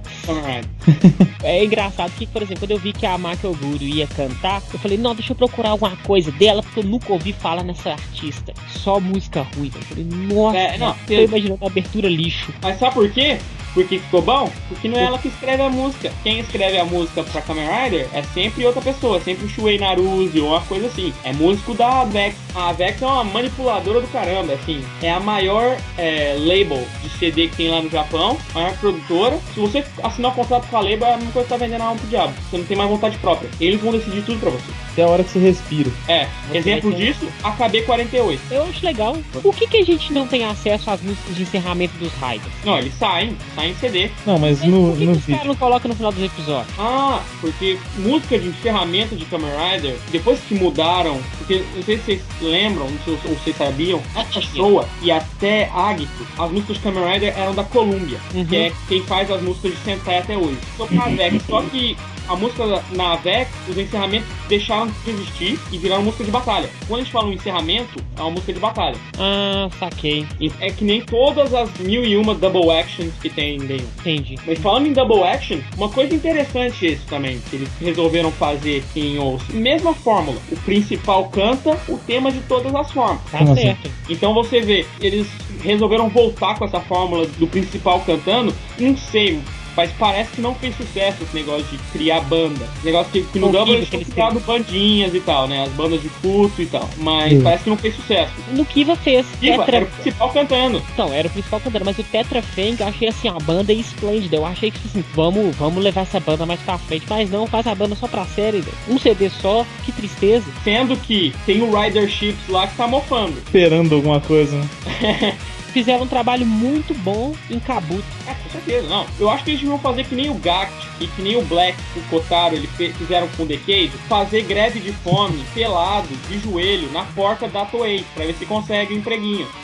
[1.43, 4.79] É engraçado que, por exemplo, quando eu vi que a Maki Oguro ia cantar, eu
[4.79, 8.53] falei, não, deixa eu procurar alguma coisa dela, porque eu nunca ouvi falar nessa artista.
[8.69, 9.69] Só música ruim.
[9.75, 12.53] Eu falei, nossa, É, não, eu tô imaginando a abertura lixo.
[12.61, 13.39] Mas sabe por quê?
[13.73, 14.51] Por que ficou bom?
[14.69, 16.11] Porque não é ela que escreve a música.
[16.23, 20.39] Quem escreve a música pra Kamen Rider é sempre outra pessoa, sempre o Shuei Naruse
[20.39, 21.13] ou uma coisa assim.
[21.23, 22.35] É músico da Avex.
[22.55, 24.83] A Avex é uma manipuladora do caramba, assim.
[25.01, 29.39] É a maior é, label de CD que tem lá no Japão, a maior produtora.
[29.53, 31.81] Se você assinar um contrato com a label, é a mesma coisa que tá vendendo
[31.81, 32.33] a alma pro diabo.
[32.49, 33.49] Você não tem mais vontade própria.
[33.59, 34.71] Eles vão decidir tudo pra você.
[34.91, 35.89] Até a hora que você respira.
[36.07, 38.39] É, Você exemplo disso, a KB48.
[38.51, 39.17] Eu acho legal.
[39.41, 42.53] Por que, que a gente não tem acesso às músicas de encerramento dos Raiders?
[42.63, 44.09] Não, eles saem, saem em CD.
[44.25, 45.45] Não, mas Mas no, por que, no que os vídeo.
[45.45, 46.73] não colocam no final dos episódios?
[46.79, 52.03] Ah, porque música de encerramento de Kamen Rider, depois que mudaram, porque não sei se
[52.03, 56.77] vocês lembram, não sei se ou vocês sabiam, a Showa e até Agito, as músicas
[56.77, 58.45] de Kamen Rider eram da Columbia, Uhum.
[58.45, 60.57] que é quem faz as músicas de Sentai até hoje.
[60.77, 61.95] Só que
[62.27, 66.69] a música da- na Avex, os encerramentos deixaram de existir e viraram música de batalha.
[66.87, 68.95] Quando a gente fala um encerramento, é uma música de batalha.
[69.19, 70.25] Ah, saquei.
[70.39, 73.81] E É que nem todas as mil e uma double actions que tem em Day
[73.99, 74.35] Entendi.
[74.45, 79.19] mas falando em double action, uma coisa interessante isso também, que eles resolveram fazer em
[79.19, 79.45] Osso.
[79.53, 83.21] Mesma fórmula, o principal canta o tema de todas as formas.
[83.31, 83.55] Tá assim?
[83.55, 83.91] certo.
[84.09, 85.27] Então você vê, eles
[85.63, 89.39] resolveram voltar com essa fórmula do principal cantando, não sei,
[89.75, 92.67] mas parece que não fez sucesso esse negócio de criar banda.
[92.77, 95.63] Esse negócio que, que no Double eles que tinham criado bandinhas e tal, né?
[95.63, 96.89] As bandas de culto e tal.
[96.97, 97.41] Mas Sim.
[97.41, 98.33] parece que não fez sucesso.
[98.51, 99.25] No Kiva fez.
[99.39, 99.77] Kiva Tetra...
[99.77, 100.83] era o principal cantando.
[100.93, 104.35] Então, era o principal cantando, mas o Tetra Fang eu achei assim, uma banda esplêndida.
[104.35, 107.67] Eu achei que assim, vamos, vamos levar essa banda mais pra frente, mas não, faz
[107.67, 108.77] a banda só pra série, velho.
[108.89, 110.45] Um CD só, que tristeza.
[110.63, 113.37] Sendo que tem o Rider Ships lá que tá mofando.
[113.39, 115.37] Esperando alguma coisa, né?
[115.73, 118.03] Fizeram um trabalho muito bom em Kabuto.
[118.27, 119.07] É, com certeza, não.
[119.19, 121.75] Eu acho que eles deviam fazer que nem o Gact e que nem o Black
[121.93, 126.37] que o Kotaro ele fe- fizeram com o Decade, fazer greve de fome, pelado, de
[126.39, 129.47] joelho, na porta da Toei, pra ver se consegue um empreguinho.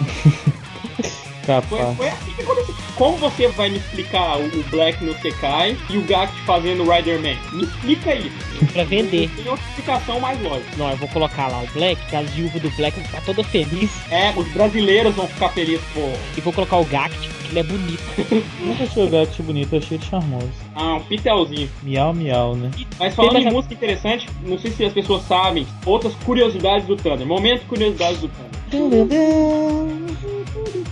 [1.68, 2.76] Foi, foi assim que aconteceu.
[3.00, 7.18] Como você vai me explicar o, Black no Sekai e o Gact fazendo o Rider
[7.22, 7.38] Man?
[7.54, 8.36] Me explica isso.
[8.74, 9.30] Pra vender.
[9.38, 10.76] Tem outra explicação mais lógica.
[10.76, 13.42] Não, eu vou colocar lá o Black, que as viúvas do Black vão ficar toda
[13.42, 13.90] feliz.
[14.12, 16.12] É, os brasileiros vão ficar felizes, pô.
[16.38, 18.04] E vou colocar o Gact, porque ele é bonito.
[18.60, 20.52] Nunca achei o gato bonito, achei ele charmoso.
[20.76, 21.70] Ah, um pitelzinho.
[21.82, 22.70] Miau, miau, né?
[23.00, 26.98] Mas falando Teve em música interessante, não sei se as pessoas sabem, outras curiosidades do
[26.98, 27.26] Thunder.
[27.26, 29.08] Momento curiosidades do Thunder.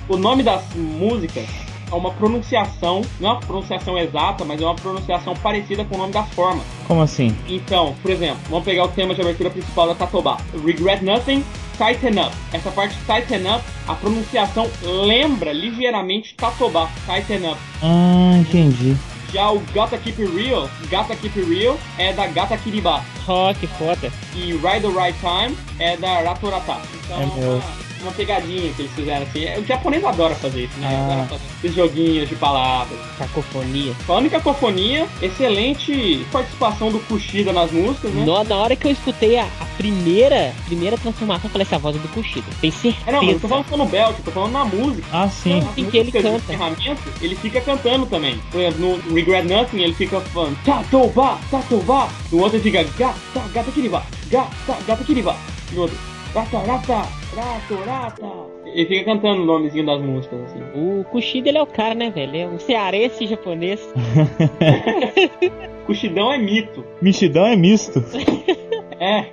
[0.07, 4.75] O nome das músicas é uma pronunciação, não é uma pronunciação exata, mas é uma
[4.75, 6.63] pronunciação parecida com o nome das formas.
[6.87, 7.35] Como assim?
[7.47, 10.37] Então, por exemplo, vamos pegar o tema de abertura principal da Tatobá.
[10.65, 11.43] Regret Nothing,
[11.77, 12.35] Tighten Up.
[12.51, 17.57] Essa parte Tighten Up, a pronunciação lembra ligeiramente Tatobá, Tighten Up.
[17.81, 18.95] Ah, entendi.
[19.33, 23.03] Já o Gata Keep It Real, Gata Keep It Real é da Gata Kiriba.
[23.27, 24.11] Ó, que foda.
[24.33, 26.77] E Ride the Right Time é da Ratorata.
[27.03, 27.86] Então É é mesmo.
[28.01, 29.45] Uma, pegadinha que eles fizeram assim.
[29.61, 30.87] O japonês adora fazer isso, né?
[30.91, 31.23] Ah.
[31.23, 32.97] Adora esses joguinhos de palavras.
[33.17, 33.93] Cacofonia.
[34.05, 38.25] Falando em cacofonia, excelente participação do Kushida nas músicas, né?
[38.25, 41.95] No- na hora que eu escutei a, a primeira primeira transformação, eu falei, essa voz
[41.95, 42.45] é do Kushida.
[42.61, 43.03] Tem certeza.
[43.07, 45.07] É, não, eu tô falando só no belt, tô falando na música.
[45.11, 45.61] Ah, sim.
[45.61, 46.29] Nas Sim, que ele canta.
[46.29, 48.39] encerramento, ele fica cantando também.
[48.51, 52.07] Por exemplo, no Regret Nothing, ele fica falando Tatoba, Tatoba.
[52.31, 55.35] No outro ele fica Gata, Gata Kiriba, Gata, Gata Kiriba.
[55.71, 55.97] E no outro,
[56.37, 58.25] Rata, Rata, Rato, Rata.
[58.67, 60.61] Ele fica cantando o nomezinho das músicas, assim.
[60.75, 62.37] O Kushida, ele é o cara, né, velho?
[62.37, 63.81] É um cearense japonês.
[65.87, 66.85] Cuxidão é mito.
[67.01, 68.03] Mexidão é misto.
[68.99, 69.31] É.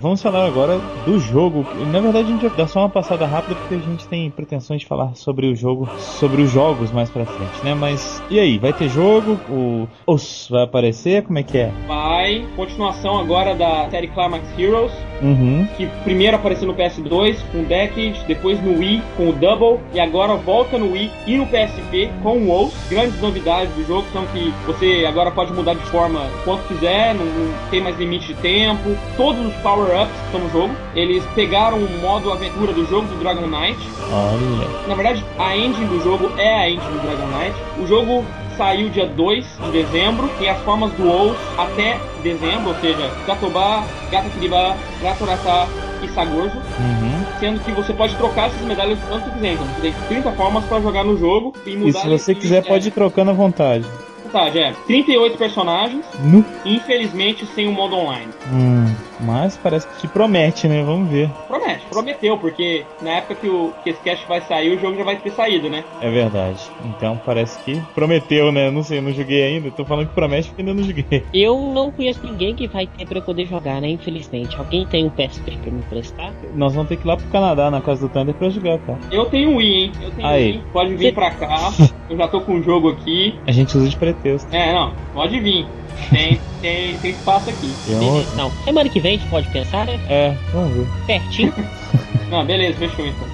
[0.00, 1.62] Vamos falar agora do jogo.
[1.92, 4.80] Na verdade, a gente vai dar só uma passada rápida porque a gente tem pretensões
[4.80, 7.74] de falar sobre o jogo, sobre os jogos mais pra frente, né?
[7.74, 9.38] Mas e aí, vai ter jogo?
[9.50, 11.22] O Os vai aparecer?
[11.24, 11.70] Como é que é?
[11.86, 12.46] Vai.
[12.56, 14.92] Continuação agora da série Climax Heroes.
[15.22, 15.68] Uhum.
[15.76, 20.00] que primeiro apareceu no PS2 com o Decade, depois no Wii com o Double e
[20.00, 22.72] agora volta no Wii e no PSP com o WoW.
[22.88, 27.26] Grandes novidades do jogo são que você agora pode mudar de forma quanto quiser, não,
[27.26, 28.96] não tem mais limite de tempo.
[29.14, 29.54] Todos os
[29.90, 33.78] power-ups estão no jogo, eles pegaram o modo aventura do jogo do Dragon Knight.
[34.10, 34.86] Olha.
[34.86, 37.56] Na verdade, a engine do jogo é a engine do Dragon Knight.
[37.78, 38.24] O jogo
[38.56, 44.76] saiu dia 2 de dezembro, tem as formas do até dezembro, ou seja, Gatobá, Gatakiriba,
[45.02, 45.68] Gatorata
[46.02, 46.56] e Sagorzo.
[46.56, 47.24] Uhum.
[47.38, 49.52] Sendo que você pode trocar essas medalhas quanto você quiser.
[49.54, 51.88] Então você tem 30 formas para jogar no jogo e mudar.
[51.88, 53.84] E se você quiser, pode ir trocando à vontade.
[53.86, 54.74] É, vontade, é.
[54.86, 56.44] 38 personagens, Nu.
[56.64, 58.30] infelizmente sem o modo online.
[58.52, 60.82] Hum, mas parece que te promete, né?
[60.82, 61.30] Vamos ver.
[61.46, 65.04] Promete, prometeu, porque na época que, o, que esse cast vai sair, o jogo já
[65.04, 65.84] vai ter saído, né?
[66.00, 66.60] É verdade.
[66.84, 68.70] Então parece que prometeu, né?
[68.70, 69.70] Não sei, eu não joguei ainda.
[69.70, 71.00] Tô falando que promete porque ainda não joguei.
[71.32, 73.88] Eu não conheço ninguém que vai ter pra eu poder jogar, né?
[73.88, 74.56] Infelizmente.
[74.56, 76.32] Alguém tem um PSP pra me emprestar?
[76.54, 78.98] Nós vamos ter que ir lá pro Canadá, na casa do Thunder, pra jogar, cara.
[79.10, 79.92] Eu tenho um Wii, hein?
[80.02, 80.52] Eu tenho Aí.
[80.52, 80.64] um Wii.
[80.72, 81.72] Pode vir pra cá.
[82.10, 83.38] Eu já tô com o jogo aqui.
[83.46, 84.54] A gente usa de pretexto.
[84.54, 85.66] É, não, pode vir.
[86.08, 87.72] Tem, tem, tem espaço aqui.
[87.88, 88.26] Eu...
[88.36, 88.50] Não.
[88.64, 90.00] Semana que vem a gente pode pensar, né?
[90.08, 90.86] É, vamos ver.
[91.06, 91.54] Pertinho.
[92.30, 93.28] Não, beleza, fechou então.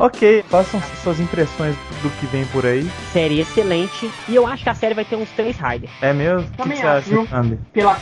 [0.00, 2.88] Ok, façam suas impressões do que vem por aí.
[3.12, 4.10] série excelente.
[4.28, 5.90] E eu acho que a série vai ter uns três Riders.
[6.00, 6.48] É mesmo?
[6.58, 7.36] O que, que você acho, acha?
[7.36, 7.58] Thunder?
[7.72, 7.98] Pela,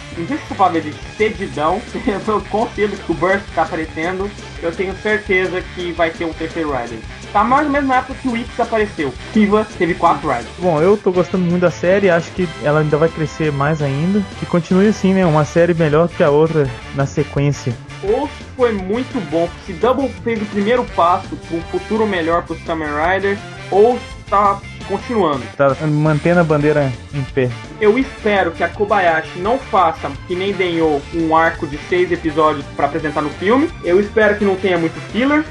[0.72, 1.80] ver de cedidão,
[2.24, 4.30] pelo cedo que o Burst tá aparecendo,
[4.62, 6.98] eu tenho certeza que vai ter um terceiro Rider.
[7.32, 9.12] Tá mais ou menos na época que o Ix apareceu.
[9.32, 10.48] Kiva teve quatro Riders.
[10.58, 14.22] Bom, eu tô gostando muito da série, acho que ela ainda vai crescer mais ainda.
[14.42, 15.24] E continue assim, né?
[15.26, 17.74] Uma série melhor que a outra na sequência.
[18.02, 22.54] Ou foi muito bom, se Double fez o primeiro passo para um futuro melhor para
[22.54, 23.38] os Kamen Riders,
[23.70, 25.42] ou tá continuando.
[25.56, 27.50] Tá mantendo a bandeira em pé.
[27.80, 32.64] Eu espero que a Kobayashi não faça, que nem Denyo, um arco de seis episódios
[32.76, 33.68] pra apresentar no filme.
[33.84, 35.44] Eu espero que não tenha muito filler.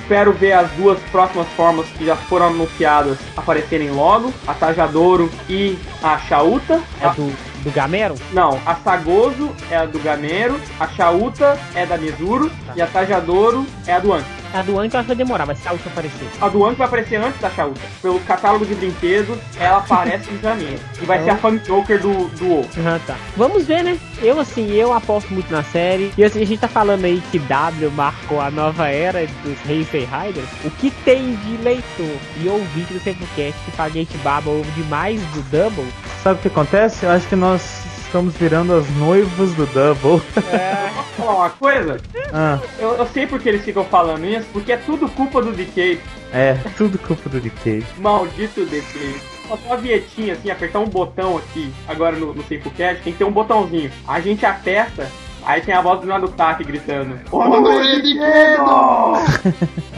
[0.00, 5.78] espero ver as duas próximas formas que já foram anunciadas aparecerem logo: a Tajadoro e
[6.02, 6.80] a Shauta.
[7.00, 7.32] É do,
[7.62, 8.14] do Gamero?
[8.32, 13.66] Não, a Sagoso é a do Gamero, a Shauta é da Mizuru e a Tajadoro
[13.86, 14.37] é a do Anki.
[14.52, 16.28] A do Anki eu acho que vai demorar, mas se a última aparecer.
[16.40, 17.80] A do Anki vai aparecer antes da Shauta.
[18.00, 20.80] Pelo catálogo de brinquedos, ela aparece em janeiro.
[21.00, 22.68] E vai ser a Fan Joker do, do O.
[22.78, 23.16] Ah, tá.
[23.36, 23.98] Vamos ver, né?
[24.22, 26.12] Eu, assim, eu aposto muito na série.
[26.16, 30.06] E assim, a gente tá falando aí que W marcou a nova era dos Heisei
[30.06, 30.48] Riders.
[30.64, 35.20] O que tem de leitor e ouvinte do Sempocast que faz gente baba ouve demais
[35.32, 35.86] do Double?
[36.22, 37.04] Sabe o que acontece?
[37.04, 40.20] Eu acho que nós estamos virando as noivas do Double.
[40.32, 42.00] Posso falar uma coisa?
[42.32, 46.00] ah, Eu, eu sei porque eles ficam falando isso, porque é tudo culpa do DK.
[46.32, 47.84] é, tudo culpa do DK.
[47.98, 49.20] Maldito DK.
[49.46, 53.24] Só uma vietinha assim, apertar um botão aqui, agora no, no Sempocast, tem que ter
[53.24, 53.90] um botãozinho.
[54.06, 55.06] A gente aperta,
[55.44, 57.18] aí tem a voz do Nadutaki gritando.
[57.30, 59.14] Honorei pequeno!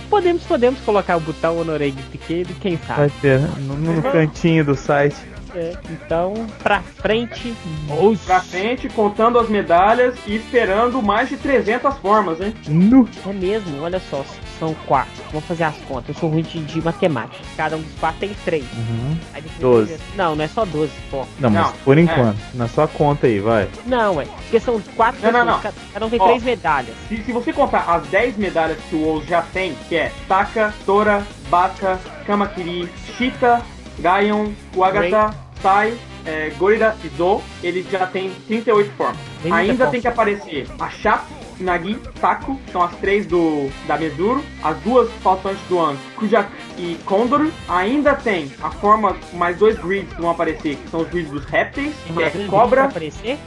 [0.09, 3.13] Podemos, podemos colocar o botão Honorei Pequeno, quem Vai sabe.
[3.21, 5.17] ter no, no cantinho do site.
[5.55, 7.55] É, então, pra frente,
[8.01, 8.21] os...
[8.21, 12.55] Pra frente, contando as medalhas e esperando mais de 300 formas, hein?
[12.69, 13.09] Nu.
[13.27, 14.25] É mesmo, olha só,
[14.59, 15.11] são quatro.
[15.33, 16.09] Vamos fazer as contas.
[16.09, 17.43] Eu sou ruim de, de matemática.
[17.57, 18.65] Cada um dos quatro tem três.
[18.73, 19.17] Uhum.
[19.35, 20.01] Aí depois- Doze.
[20.17, 21.25] Não, não é só 12, pô.
[21.39, 22.01] Não, mas Não, por é.
[22.03, 23.69] enquanto, na sua conta aí, vai.
[23.87, 24.25] Não, é.
[24.25, 25.61] Porque são quatro Não, não, pessoas, não.
[25.61, 26.27] Cada, cada um tem Ó.
[26.27, 26.95] três medalhas.
[27.09, 30.73] Se, se você contar as 10 medalhas que o Oz já tem, que é Taka,
[30.87, 33.61] Tora, Bata, Kamakiri, Shita,
[33.99, 39.19] Gaion, Wagata, Sai, é, Gorira e Zo, ele já tem 38 formas.
[39.43, 44.43] Tem Ainda tem que aparecer a Chato, Nagi, Taku, são as três do da Mezuro,
[44.63, 47.51] as duas faltantes do An, Kujak e Condor.
[47.69, 51.45] Ainda tem a forma, mais dois grids que vão aparecer, que são os grids dos
[51.45, 52.89] répteis, Tem que é Cobra,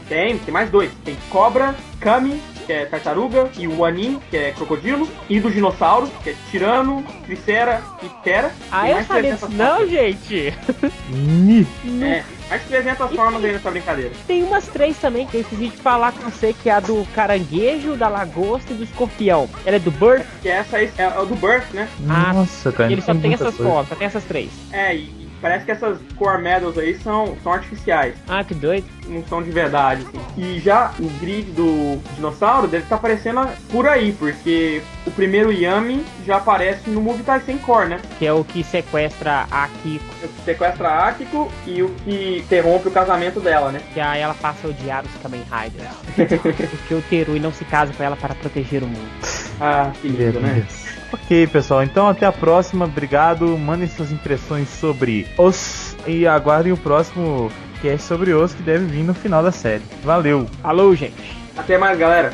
[0.07, 0.91] tem, tem mais dois.
[1.03, 6.09] Tem Cobra, Kami, que é tartaruga, e o Anin, que é crocodilo, e do dinossauro,
[6.23, 8.51] que é Tirano, Tricera e Tera.
[8.71, 9.57] Ah, Tem eu 300 disso.
[9.57, 9.89] Não, formas.
[9.89, 10.53] gente.
[11.09, 11.67] Ni.
[12.03, 14.11] É, mais de 300 formas aí nessa brincadeira.
[14.27, 17.05] Tem umas três também que eu esqueci de falar com você, que é a do
[17.13, 19.49] caranguejo, da lagosta e do escorpião.
[19.65, 20.25] Ela é do Bird.
[20.41, 21.87] Que essa aí é, é o do Birth, né?
[22.09, 22.89] Ah, Nossa, cara.
[22.89, 23.71] E ele só tem tem essas coisa.
[23.71, 24.49] formas, só tem essas três.
[24.71, 28.85] É, e parece que essas core medals aí são, são artificiais, Ah, que doido.
[29.07, 30.21] não são de verdade, assim.
[30.37, 36.03] E já o grid do dinossauro deve estar aparecendo por aí, porque o primeiro Yami
[36.25, 37.99] já aparece no Movie Tyson Core, né?
[38.17, 40.05] Que é o que sequestra a Kiko.
[40.23, 43.81] O que sequestra a Akiko e o que interrompe o casamento dela, né?
[43.93, 46.39] Que aí ela passa a odiar os Kamen Riders.
[46.71, 49.09] porque o Terui não se casa com ela para proteger o mundo.
[49.59, 50.65] Ah, que lindo, né?
[51.13, 51.83] Ok, pessoal.
[51.83, 52.85] Então até a próxima.
[52.85, 53.57] Obrigado.
[53.57, 57.51] Mandem suas impressões sobre os e aguardem o próximo
[57.81, 59.83] cast sobre os que deve vir no final da série.
[60.03, 60.47] Valeu.
[60.63, 61.37] Alô, gente.
[61.55, 62.33] Até mais, galera.